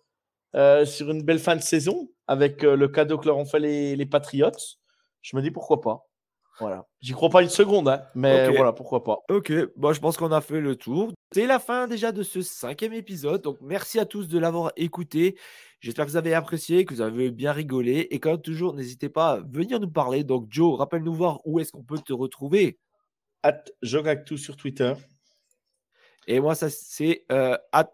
sur 0.84 1.10
une 1.10 1.22
belle 1.22 1.38
fin 1.38 1.56
de 1.56 1.62
saison 1.62 2.08
avec 2.26 2.62
le 2.62 2.88
cadeau 2.88 3.18
que 3.18 3.26
leur 3.26 3.38
ont 3.38 3.44
fait 3.44 3.60
les, 3.60 3.96
les 3.96 4.06
Patriots? 4.06 4.50
Je 5.22 5.36
me 5.36 5.42
dis 5.42 5.50
pourquoi 5.50 5.80
pas. 5.80 6.06
Voilà. 6.58 6.86
J'y 7.00 7.12
crois 7.12 7.30
pas 7.30 7.42
une 7.42 7.48
seconde, 7.48 7.88
hein, 7.88 8.02
mais 8.14 8.54
voilà, 8.54 8.74
pourquoi 8.74 9.02
pas. 9.02 9.16
Ok, 9.30 9.50
bon, 9.76 9.94
je 9.94 10.00
pense 10.00 10.18
qu'on 10.18 10.30
a 10.30 10.42
fait 10.42 10.60
le 10.60 10.76
tour. 10.76 11.10
C'est 11.32 11.46
la 11.46 11.58
fin 11.58 11.86
déjà 11.86 12.12
de 12.12 12.22
ce 12.22 12.42
cinquième 12.42 12.92
épisode. 12.92 13.40
Donc, 13.40 13.56
merci 13.62 13.98
à 13.98 14.04
tous 14.04 14.28
de 14.28 14.38
l'avoir 14.38 14.72
écouté. 14.76 15.38
J'espère 15.80 16.04
que 16.04 16.10
vous 16.10 16.18
avez 16.18 16.34
apprécié, 16.34 16.84
que 16.84 16.92
vous 16.92 17.00
avez 17.00 17.30
bien 17.30 17.52
rigolé. 17.52 18.08
Et 18.10 18.20
comme 18.20 18.42
toujours, 18.42 18.74
n'hésitez 18.74 19.08
pas 19.08 19.30
à 19.30 19.40
venir 19.40 19.80
nous 19.80 19.90
parler. 19.90 20.22
Donc, 20.22 20.48
Joe, 20.50 20.78
rappelle-nous 20.78 21.14
voir 21.14 21.40
où 21.46 21.60
est-ce 21.60 21.72
qu'on 21.72 21.82
peut 21.82 21.98
te 21.98 22.12
retrouver. 22.12 22.78
At 23.42 23.64
tout 24.26 24.36
sur 24.36 24.56
Twitter. 24.56 24.92
Et 26.26 26.40
moi, 26.40 26.54
ça 26.54 26.68
c'est 26.70 27.24
euh, 27.32 27.56
at 27.72 27.90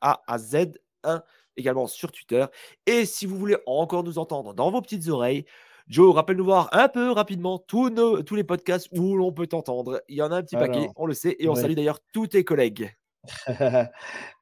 A 0.00 0.22
à 0.26 0.38
Z1 0.38 1.22
également 1.56 1.86
sur 1.86 2.12
Twitter. 2.12 2.44
Et 2.86 3.06
si 3.06 3.26
vous 3.26 3.36
voulez 3.36 3.56
encore 3.66 4.04
nous 4.04 4.18
entendre 4.18 4.54
dans 4.54 4.70
vos 4.70 4.82
petites 4.82 5.08
oreilles, 5.08 5.44
Joe, 5.88 6.14
rappelle-nous 6.14 6.44
voir 6.44 6.68
un 6.72 6.88
peu 6.88 7.12
rapidement 7.12 7.58
tous, 7.58 7.90
nos, 7.90 8.22
tous 8.22 8.34
les 8.34 8.42
podcasts 8.42 8.88
où 8.92 9.16
l'on 9.16 9.32
peut 9.32 9.46
t'entendre. 9.46 10.02
Il 10.08 10.16
y 10.16 10.22
en 10.22 10.32
a 10.32 10.36
un 10.36 10.42
petit 10.42 10.56
paquet, 10.56 10.88
on 10.96 11.06
le 11.06 11.14
sait, 11.14 11.36
et 11.38 11.48
on 11.48 11.54
salue 11.54 11.74
d'ailleurs 11.74 12.00
tous 12.12 12.26
tes 12.28 12.44
collègues. 12.44 12.92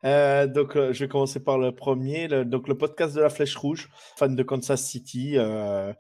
Euh, 0.05 0.47
donc, 0.47 0.77
euh, 0.77 0.93
je 0.93 1.03
vais 1.03 1.09
commencer 1.09 1.43
par 1.43 1.57
le 1.57 1.75
premier. 1.75 2.29
donc, 2.45 2.69
le 2.69 2.77
podcast 2.77 3.17
de 3.17 3.23
la 3.23 3.31
Flèche 3.31 3.57
Rouge, 3.57 3.89
fan 4.19 4.37
de 4.37 4.43
Kansas 4.43 4.83
City. 4.83 5.39
Euh, 5.39 5.95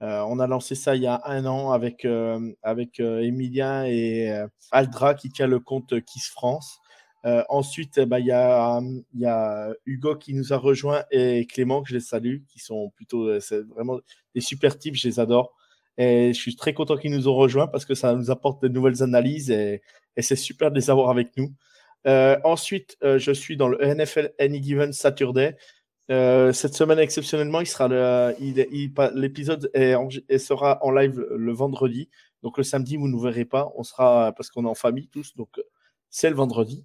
on 0.00 0.38
a 0.38 0.46
lancé 0.46 0.74
ça 0.74 0.96
il 0.96 1.02
y 1.02 1.06
a 1.06 1.20
un 1.26 1.44
an 1.46 1.72
avec, 1.72 2.06
avec 2.62 3.00
Emilien 3.00 3.84
et 3.84 4.32
Aldra 4.70 5.14
qui 5.14 5.30
tient 5.30 5.46
le 5.46 5.60
compte 5.60 6.00
Kiss 6.04 6.28
France. 6.28 6.80
Euh, 7.26 7.44
ensuite, 7.50 7.98
eh 7.98 8.06
ben, 8.06 8.18
il 8.18 8.26
y, 8.26 8.32
a, 8.32 8.80
y, 9.14 9.26
a, 9.26 9.74
Hugo 9.84 10.16
qui 10.16 10.32
nous 10.32 10.52
a 10.52 10.56
rejoint 10.56 11.04
et 11.10 11.46
Clément, 11.46 11.82
que 11.82 11.90
je 11.90 11.94
les 11.94 12.00
salue, 12.00 12.38
qui 12.48 12.60
sont 12.60 12.90
plutôt 12.96 13.28
euh, 13.28 13.40
vraiment 13.74 13.98
des 14.34 14.40
super 14.40 14.78
types, 14.78 14.94
je 14.94 15.06
les 15.06 15.20
adore. 15.20 15.54
Et 15.98 16.32
je 16.32 16.40
suis 16.40 16.56
très 16.56 16.72
content 16.72 16.96
qu'ils 16.96 17.12
nous 17.12 17.28
ont 17.28 17.34
rejoints 17.34 17.66
parce 17.66 17.84
que 17.84 17.94
ça 17.94 18.14
nous 18.14 18.30
apporte 18.30 18.62
de 18.62 18.68
nouvelles 18.68 19.02
analyses 19.02 19.50
et, 19.50 19.82
et 20.16 20.22
c'est 20.22 20.36
super 20.36 20.70
de 20.70 20.76
les 20.76 20.88
avoir 20.90 21.10
avec 21.10 21.36
nous. 21.36 21.52
Euh, 22.06 22.38
ensuite, 22.44 22.96
euh, 23.04 23.18
je 23.18 23.32
suis 23.32 23.58
dans 23.58 23.68
le 23.68 23.78
NFL 23.82 24.32
Any 24.38 24.62
Given 24.62 24.92
Saturday. 24.92 25.56
Euh, 26.10 26.52
cette 26.52 26.74
semaine, 26.74 26.98
exceptionnellement, 26.98 27.60
l'épisode 29.14 29.70
sera 30.38 30.84
en 30.84 30.90
live 30.90 31.24
le 31.30 31.52
vendredi. 31.52 32.08
Donc 32.42 32.58
le 32.58 32.64
samedi, 32.64 32.96
vous 32.96 33.06
ne 33.06 33.12
nous 33.12 33.20
verrez 33.20 33.44
pas. 33.44 33.70
On 33.76 33.84
sera 33.84 34.32
parce 34.32 34.50
qu'on 34.50 34.64
est 34.64 34.68
en 34.68 34.74
famille 34.74 35.08
tous. 35.08 35.36
Donc 35.36 35.60
c'est 36.08 36.30
le 36.30 36.36
vendredi. 36.36 36.84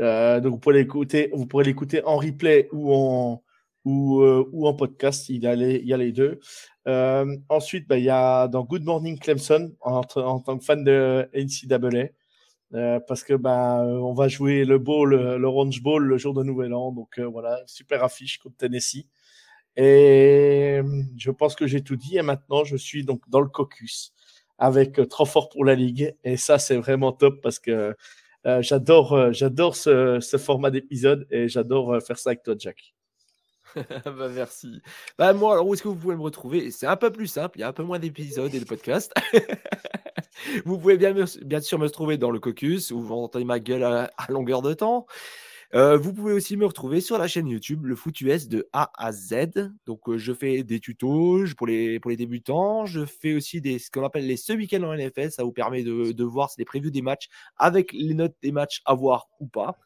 Euh, 0.00 0.40
donc 0.40 0.52
vous 0.52 0.58
pourrez 0.58 0.76
l'écouter, 0.76 1.30
vous 1.32 1.46
pourrez 1.46 1.64
l'écouter 1.64 2.04
en 2.04 2.16
replay 2.16 2.68
ou 2.72 2.92
en 2.94 3.42
euh, 3.86 4.72
podcast. 4.72 5.28
Il 5.28 5.42
y 5.42 5.46
a 5.46 5.54
les, 5.96 6.12
deux. 6.12 6.40
Ensuite, 7.48 7.86
bah, 7.88 7.98
il 7.98 8.04
y 8.04 8.10
a 8.10 8.48
dans 8.48 8.64
Good 8.64 8.84
Morning 8.84 9.18
Clemson 9.18 9.74
en, 9.80 10.02
en 10.16 10.40
tant 10.40 10.58
que 10.58 10.64
fan 10.64 10.82
de 10.82 11.28
NCAA. 11.34 12.10
Euh, 12.74 13.00
parce 13.06 13.22
que 13.22 13.34
bah, 13.34 13.82
on 13.84 14.12
va 14.12 14.28
jouer 14.28 14.64
le 14.64 14.78
bowl, 14.78 15.14
l'Orange 15.36 15.82
Bowl 15.82 16.04
le 16.04 16.18
jour 16.18 16.34
de 16.34 16.42
Nouvel 16.42 16.74
An. 16.74 16.92
Donc 16.92 17.18
voilà, 17.20 17.62
super 17.66 18.02
affiche 18.04 18.38
contre 18.38 18.56
Tennessee. 18.56 19.06
Et 19.76 20.80
je 21.16 21.30
pense 21.30 21.54
que 21.54 21.66
j'ai 21.66 21.82
tout 21.82 21.96
dit. 21.96 22.16
Et 22.16 22.22
maintenant, 22.22 22.64
je 22.64 22.76
suis 22.76 23.04
donc 23.04 23.28
dans 23.28 23.40
le 23.40 23.48
caucus 23.48 24.12
avec 24.58 25.00
Trop 25.08 25.26
fort 25.26 25.48
pour 25.48 25.64
la 25.64 25.74
Ligue. 25.74 26.14
Et 26.24 26.36
ça, 26.36 26.58
c'est 26.58 26.76
vraiment 26.76 27.12
top 27.12 27.40
parce 27.42 27.58
que 27.58 27.94
euh, 28.46 28.62
j'adore, 28.62 29.12
euh, 29.12 29.32
j'adore 29.32 29.74
ce, 29.74 30.20
format 30.38 30.70
d'épisode 30.70 31.26
et 31.30 31.48
j'adore 31.48 31.94
euh, 31.94 32.00
faire 32.00 32.18
ça 32.18 32.30
avec 32.30 32.44
toi, 32.44 32.54
Jack. 32.56 32.95
bah, 34.04 34.28
merci. 34.34 34.80
Bah, 35.18 35.32
moi, 35.32 35.52
alors 35.54 35.66
où 35.66 35.74
est-ce 35.74 35.82
que 35.82 35.88
vous 35.88 35.96
pouvez 35.96 36.16
me 36.16 36.22
retrouver? 36.22 36.70
C'est 36.70 36.86
un 36.86 36.96
peu 36.96 37.10
plus 37.10 37.26
simple, 37.26 37.58
il 37.58 37.60
y 37.60 37.64
a 37.64 37.68
un 37.68 37.72
peu 37.72 37.82
moins 37.82 37.98
d'épisodes 37.98 38.54
et 38.54 38.60
de 38.60 38.64
podcasts. 38.64 39.12
vous 40.64 40.78
pouvez 40.78 40.96
bien, 40.96 41.60
sûr 41.60 41.78
me 41.78 41.84
retrouver 41.84 42.18
dans 42.18 42.30
le 42.30 42.40
caucus 42.40 42.90
où 42.90 43.00
vous 43.00 43.14
entendez 43.14 43.44
ma 43.44 43.60
gueule 43.60 43.84
à 43.84 44.10
longueur 44.28 44.62
de 44.62 44.74
temps. 44.74 45.06
Euh, 45.74 45.96
vous 45.96 46.12
pouvez 46.12 46.32
aussi 46.32 46.56
me 46.56 46.64
retrouver 46.64 47.00
sur 47.00 47.18
la 47.18 47.26
chaîne 47.26 47.48
YouTube, 47.48 47.84
le 47.84 47.96
Foot 47.96 48.20
US 48.20 48.48
de 48.48 48.68
A 48.72 48.90
à 48.96 49.12
Z. 49.12 49.72
Donc, 49.84 50.08
euh, 50.08 50.16
je 50.16 50.32
fais 50.32 50.62
des 50.62 50.80
tutos 50.80 51.44
pour 51.56 51.66
les, 51.66 51.98
les 52.04 52.16
débutants. 52.16 52.86
Je 52.86 53.04
fais 53.04 53.34
aussi 53.34 53.60
ce 53.60 53.90
qu'on 53.90 54.04
appelle 54.04 54.26
les 54.26 54.36
ce 54.36 54.52
week-end 54.52 54.82
en 54.84 54.94
NFL. 54.96 55.30
Ça 55.32 55.42
vous 55.42 55.52
permet 55.52 55.82
de, 55.82 56.12
de 56.12 56.24
voir, 56.24 56.50
des 56.56 56.64
previews 56.64 56.90
des 56.90 57.02
matchs 57.02 57.28
avec 57.56 57.92
les 57.92 58.14
notes 58.14 58.36
des 58.42 58.52
matchs 58.52 58.80
à 58.84 58.94
voir 58.94 59.28
ou 59.40 59.46
pas. 59.46 59.76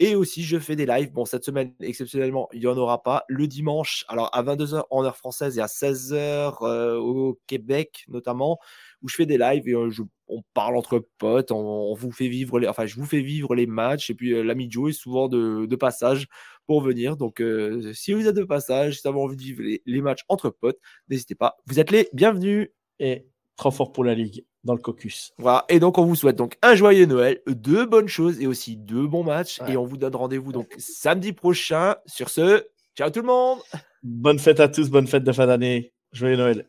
Et 0.00 0.16
aussi, 0.16 0.42
je 0.42 0.58
fais 0.58 0.74
des 0.74 0.86
lives. 0.86 1.12
Bon, 1.12 1.24
cette 1.24 1.44
semaine, 1.44 1.72
exceptionnellement, 1.80 2.48
il 2.52 2.60
n'y 2.60 2.66
en 2.66 2.76
aura 2.76 3.02
pas. 3.02 3.24
Le 3.28 3.46
dimanche, 3.46 4.04
alors 4.08 4.28
à 4.32 4.42
22h 4.42 4.84
en 4.90 5.04
heure 5.04 5.16
française 5.16 5.56
et 5.56 5.60
à 5.60 5.66
16h 5.66 6.56
euh, 6.62 6.96
au 6.96 7.38
Québec, 7.46 8.04
notamment, 8.08 8.58
où 9.02 9.08
je 9.08 9.14
fais 9.14 9.26
des 9.26 9.38
lives 9.38 9.68
et 9.68 9.76
on 9.76 10.42
parle 10.52 10.76
entre 10.76 11.06
potes, 11.18 11.52
on, 11.52 11.94
vous 11.94 12.10
fait 12.10 12.28
vivre 12.28 12.58
les, 12.58 13.66
matchs. 13.66 14.10
Et 14.10 14.14
puis, 14.14 14.42
l'ami 14.42 14.68
Joe 14.68 14.90
est 14.90 14.98
souvent 14.98 15.28
de, 15.28 15.66
de, 15.66 15.76
passage 15.76 16.26
pour 16.66 16.80
venir. 16.80 17.16
Donc, 17.16 17.42
si 17.92 18.12
vous 18.12 18.26
êtes 18.26 18.34
de 18.34 18.44
passage, 18.44 18.96
si 18.96 19.02
vous 19.04 19.08
avez 19.10 19.20
envie 19.20 19.36
de 19.36 19.42
vivre 19.42 19.62
les, 19.62 19.82
les 19.86 20.00
matchs 20.00 20.24
entre 20.28 20.50
potes, 20.50 20.78
n'hésitez 21.08 21.36
pas. 21.36 21.56
Vous 21.66 21.78
êtes 21.78 21.90
les 21.90 22.08
bienvenus. 22.12 22.68
Et 23.00 23.26
trop 23.56 23.70
fort 23.70 23.92
pour 23.92 24.04
la 24.04 24.14
Ligue 24.14 24.44
dans 24.64 24.74
le 24.74 24.80
caucus. 24.80 25.32
Voilà, 25.38 25.64
et 25.68 25.78
donc 25.80 25.98
on 25.98 26.04
vous 26.04 26.14
souhaite 26.14 26.36
donc 26.36 26.56
un 26.62 26.74
joyeux 26.74 27.06
Noël, 27.06 27.40
de 27.46 27.84
bonnes 27.84 28.08
choses 28.08 28.40
et 28.40 28.46
aussi 28.46 28.76
de 28.76 29.06
bons 29.06 29.24
matchs. 29.24 29.60
Et 29.68 29.76
on 29.76 29.84
vous 29.84 29.96
donne 29.96 30.16
rendez-vous 30.16 30.52
donc 30.52 30.74
samedi 30.78 31.32
prochain. 31.32 31.96
Sur 32.06 32.28
ce, 32.30 32.64
ciao 32.96 33.10
tout 33.10 33.20
le 33.20 33.26
monde. 33.26 33.58
Bonne 34.02 34.38
fête 34.38 34.60
à 34.60 34.68
tous, 34.68 34.90
bonne 34.90 35.06
fête 35.06 35.24
de 35.24 35.32
fin 35.32 35.46
d'année. 35.46 35.92
Joyeux 36.12 36.36
Noël. 36.36 36.62